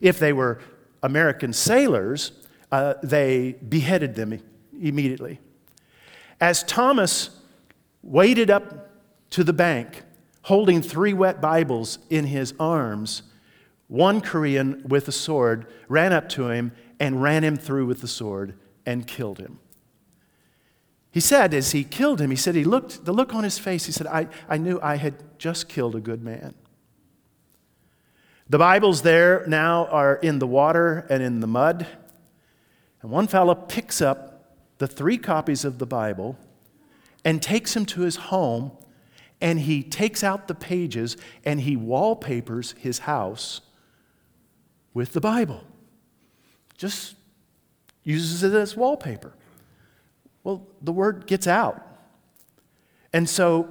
If 0.00 0.18
they 0.18 0.32
were 0.32 0.60
American 1.02 1.52
sailors, 1.52 2.32
uh, 2.70 2.94
they 3.02 3.56
beheaded 3.68 4.14
them 4.14 4.40
immediately. 4.80 5.40
As 6.40 6.62
Thomas 6.62 7.30
waded 8.02 8.50
up 8.50 8.90
to 9.30 9.44
the 9.44 9.52
bank, 9.52 10.02
holding 10.42 10.82
three 10.82 11.12
wet 11.12 11.40
Bibles 11.40 11.98
in 12.08 12.26
his 12.26 12.54
arms, 12.58 13.22
one 13.88 14.20
Korean 14.20 14.82
with 14.86 15.08
a 15.08 15.12
sword 15.12 15.66
ran 15.88 16.12
up 16.12 16.28
to 16.30 16.48
him 16.48 16.72
and 16.98 17.22
ran 17.22 17.44
him 17.44 17.56
through 17.56 17.86
with 17.86 18.00
the 18.00 18.08
sword 18.08 18.54
and 18.86 19.06
killed 19.06 19.38
him. 19.38 19.58
He 21.12 21.20
said, 21.20 21.54
as 21.54 21.72
he 21.72 21.82
killed 21.82 22.20
him, 22.20 22.30
he 22.30 22.36
said, 22.36 22.54
he 22.54 22.64
looked, 22.64 23.04
the 23.04 23.12
look 23.12 23.34
on 23.34 23.42
his 23.42 23.58
face, 23.58 23.86
he 23.86 23.92
said, 23.92 24.06
I, 24.06 24.28
I 24.48 24.58
knew 24.58 24.78
I 24.80 24.96
had 24.96 25.38
just 25.38 25.68
killed 25.68 25.96
a 25.96 26.00
good 26.00 26.22
man. 26.22 26.54
The 28.48 28.58
Bibles 28.58 29.02
there 29.02 29.44
now 29.46 29.86
are 29.86 30.16
in 30.16 30.38
the 30.38 30.46
water 30.46 31.06
and 31.08 31.22
in 31.22 31.40
the 31.40 31.46
mud. 31.46 31.86
And 33.02 33.10
one 33.10 33.26
fellow 33.26 33.54
picks 33.54 34.00
up 34.00 34.56
the 34.78 34.86
three 34.86 35.18
copies 35.18 35.64
of 35.64 35.78
the 35.78 35.86
Bible 35.86 36.36
and 37.24 37.42
takes 37.42 37.74
them 37.74 37.86
to 37.86 38.00
his 38.02 38.16
home, 38.16 38.72
and 39.40 39.60
he 39.60 39.82
takes 39.82 40.24
out 40.24 40.48
the 40.48 40.54
pages 40.54 41.16
and 41.44 41.60
he 41.60 41.76
wallpapers 41.76 42.74
his 42.78 43.00
house 43.00 43.60
with 44.94 45.12
the 45.12 45.20
Bible. 45.20 45.64
Just 46.76 47.14
uses 48.04 48.42
it 48.42 48.52
as 48.52 48.76
wallpaper. 48.76 49.34
Well, 50.44 50.66
the 50.80 50.92
word 50.92 51.26
gets 51.26 51.46
out. 51.46 51.86
And 53.12 53.28
so, 53.28 53.68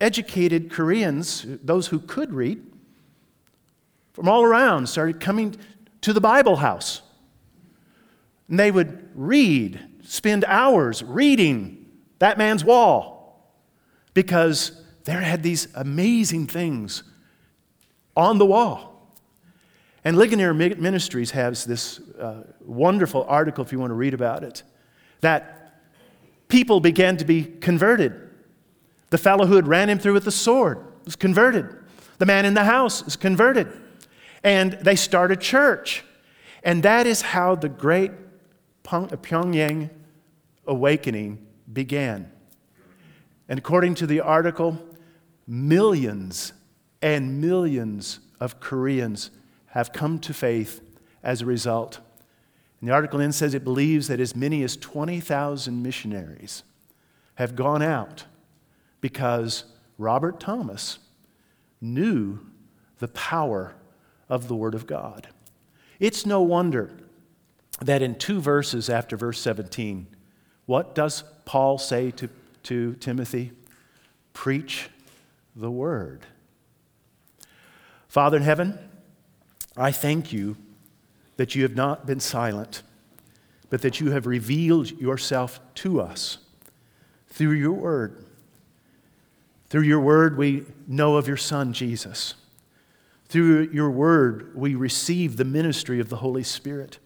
educated 0.00 0.70
Koreans, 0.70 1.44
those 1.62 1.88
who 1.88 1.98
could 1.98 2.32
read, 2.32 2.62
from 4.12 4.28
all 4.28 4.44
around 4.44 4.88
started 4.88 5.20
coming 5.20 5.56
to 6.00 6.12
the 6.12 6.20
Bible 6.20 6.56
house. 6.56 7.02
And 8.48 8.58
they 8.58 8.70
would 8.70 9.10
read, 9.14 9.80
spend 10.02 10.44
hours 10.46 11.02
reading 11.02 11.86
that 12.18 12.38
man's 12.38 12.64
wall 12.64 13.52
because 14.14 14.80
there 15.04 15.20
had 15.20 15.42
these 15.42 15.68
amazing 15.74 16.46
things 16.46 17.02
on 18.16 18.38
the 18.38 18.46
wall. 18.46 19.12
And 20.04 20.16
Ligonier 20.16 20.54
Ministries 20.54 21.32
has 21.32 21.64
this 21.64 21.98
uh, 22.18 22.44
wonderful 22.60 23.26
article, 23.28 23.64
if 23.64 23.72
you 23.72 23.78
want 23.78 23.90
to 23.90 23.94
read 23.94 24.14
about 24.14 24.44
it, 24.44 24.62
that 25.20 25.65
people 26.56 26.80
began 26.80 27.18
to 27.18 27.24
be 27.26 27.42
converted. 27.44 28.18
The 29.10 29.18
fellow 29.18 29.44
who 29.44 29.56
had 29.56 29.68
ran 29.68 29.90
him 29.90 29.98
through 29.98 30.14
with 30.14 30.24
the 30.24 30.30
sword 30.30 30.82
was 31.04 31.14
converted. 31.14 31.68
The 32.16 32.24
man 32.24 32.46
in 32.46 32.54
the 32.54 32.64
house 32.64 33.04
was 33.04 33.14
converted 33.14 33.70
and 34.42 34.72
they 34.80 34.96
start 34.96 35.30
a 35.30 35.36
church. 35.36 36.02
And 36.62 36.82
that 36.82 37.06
is 37.06 37.20
how 37.20 37.56
the 37.56 37.68
great 37.68 38.10
uh, 38.90 39.06
Pyongyang 39.08 39.90
awakening 40.66 41.46
began. 41.70 42.32
And 43.50 43.58
according 43.58 43.96
to 43.96 44.06
the 44.06 44.22
article, 44.22 44.78
millions 45.46 46.54
and 47.02 47.38
millions 47.38 48.20
of 48.40 48.60
Koreans 48.60 49.30
have 49.66 49.92
come 49.92 50.18
to 50.20 50.32
faith 50.32 50.80
as 51.22 51.42
a 51.42 51.44
result. 51.44 52.00
And 52.86 52.92
the 52.92 52.94
article 52.94 53.18
then 53.18 53.32
says 53.32 53.52
it 53.52 53.64
believes 53.64 54.06
that 54.06 54.20
as 54.20 54.36
many 54.36 54.62
as 54.62 54.76
20,000 54.76 55.82
missionaries 55.82 56.62
have 57.34 57.56
gone 57.56 57.82
out 57.82 58.26
because 59.00 59.64
Robert 59.98 60.38
Thomas 60.38 61.00
knew 61.80 62.38
the 63.00 63.08
power 63.08 63.74
of 64.28 64.46
the 64.46 64.54
Word 64.54 64.76
of 64.76 64.86
God. 64.86 65.26
It's 65.98 66.24
no 66.24 66.42
wonder 66.42 66.92
that 67.80 68.02
in 68.02 68.14
two 68.14 68.40
verses 68.40 68.88
after 68.88 69.16
verse 69.16 69.40
17, 69.40 70.06
what 70.66 70.94
does 70.94 71.24
Paul 71.44 71.78
say 71.78 72.12
to, 72.12 72.28
to 72.62 72.94
Timothy? 73.00 73.50
Preach 74.32 74.90
the 75.56 75.72
Word. 75.72 76.24
Father 78.06 78.36
in 78.36 78.44
heaven, 78.44 78.78
I 79.76 79.90
thank 79.90 80.32
you 80.32 80.56
that 81.36 81.54
you 81.54 81.62
have 81.62 81.76
not 81.76 82.06
been 82.06 82.20
silent, 82.20 82.82
but 83.70 83.82
that 83.82 84.00
you 84.00 84.10
have 84.10 84.26
revealed 84.26 84.90
yourself 84.92 85.60
to 85.76 86.00
us 86.00 86.38
through 87.28 87.52
your 87.52 87.72
Word. 87.72 88.24
Through 89.68 89.82
your 89.82 90.00
Word, 90.00 90.38
we 90.38 90.64
know 90.86 91.16
of 91.16 91.26
your 91.28 91.36
Son, 91.36 91.72
Jesus. 91.72 92.34
Through 93.28 93.70
your 93.72 93.90
word, 93.90 94.52
we 94.54 94.74
receive 94.74 95.36
the 95.36 95.44
ministry 95.44 95.98
of 95.98 96.08
the 96.08 96.16
Holy 96.16 96.44
Spirit. 96.44 96.98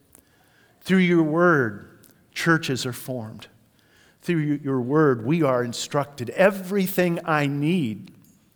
Through 0.82 0.98
your 0.98 1.22
word, 1.22 1.98
churches 2.32 2.84
are 2.84 2.92
formed. 2.92 3.46
Through 4.22 4.60
your 4.62 4.80
word, 4.80 5.24
we 5.24 5.42
are 5.42 5.64
instructed. 5.64 6.30
Everything 6.30 7.20
I 7.24 7.46
need, 7.46 8.12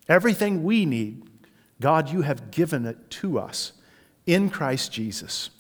everything 0.09 0.63
we 0.63 0.85
need, 0.85 1.23
God, 1.81 2.11
you 2.11 2.23
have 2.23 2.51
given 2.51 2.85
it 2.85 3.11
to 3.11 3.39
us 3.39 3.73
in 4.27 4.51
Christ 4.51 4.93
Jesus, 4.93 5.51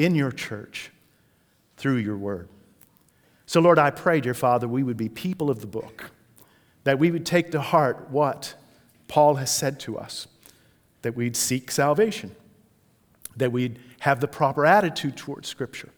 in 0.00 0.14
your 0.14 0.32
church, 0.32 0.90
through 1.76 1.96
your 1.96 2.16
word. 2.16 2.48
So, 3.44 3.60
Lord, 3.60 3.78
I 3.78 3.90
pray, 3.90 4.20
dear 4.20 4.32
Father, 4.32 4.66
we 4.66 4.82
would 4.82 4.96
be 4.96 5.08
people 5.08 5.50
of 5.50 5.60
the 5.60 5.66
book, 5.66 6.10
that 6.84 6.98
we 6.98 7.10
would 7.10 7.26
take 7.26 7.50
to 7.50 7.60
heart 7.60 8.08
what 8.10 8.54
Paul 9.08 9.34
has 9.34 9.54
said 9.54 9.78
to 9.80 9.98
us 9.98 10.26
that 11.02 11.16
we'd 11.16 11.36
seek 11.36 11.70
salvation, 11.70 12.34
that 13.36 13.52
we'd 13.52 13.78
have 14.00 14.20
the 14.20 14.28
proper 14.28 14.66
attitude 14.66 15.16
towards 15.16 15.48
Scripture, 15.48 15.90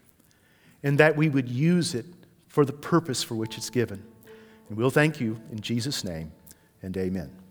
and 0.83 0.99
that 0.99 1.17
we 1.17 1.29
would 1.29 1.49
use 1.49 1.95
it 1.95 2.07
for 2.49 2.65
the 2.65 2.73
purpose 2.73 3.23
for 3.23 3.35
which 3.35 3.57
it's 3.57 3.71
given. 3.71 4.03
And 4.69 4.79
we'll 4.79 4.91
thank 4.91 5.21
you 5.21 5.41
in 5.51 5.61
Jesus' 5.61 6.05
name, 6.05 6.33
and 6.83 6.97
amen. 6.97 7.42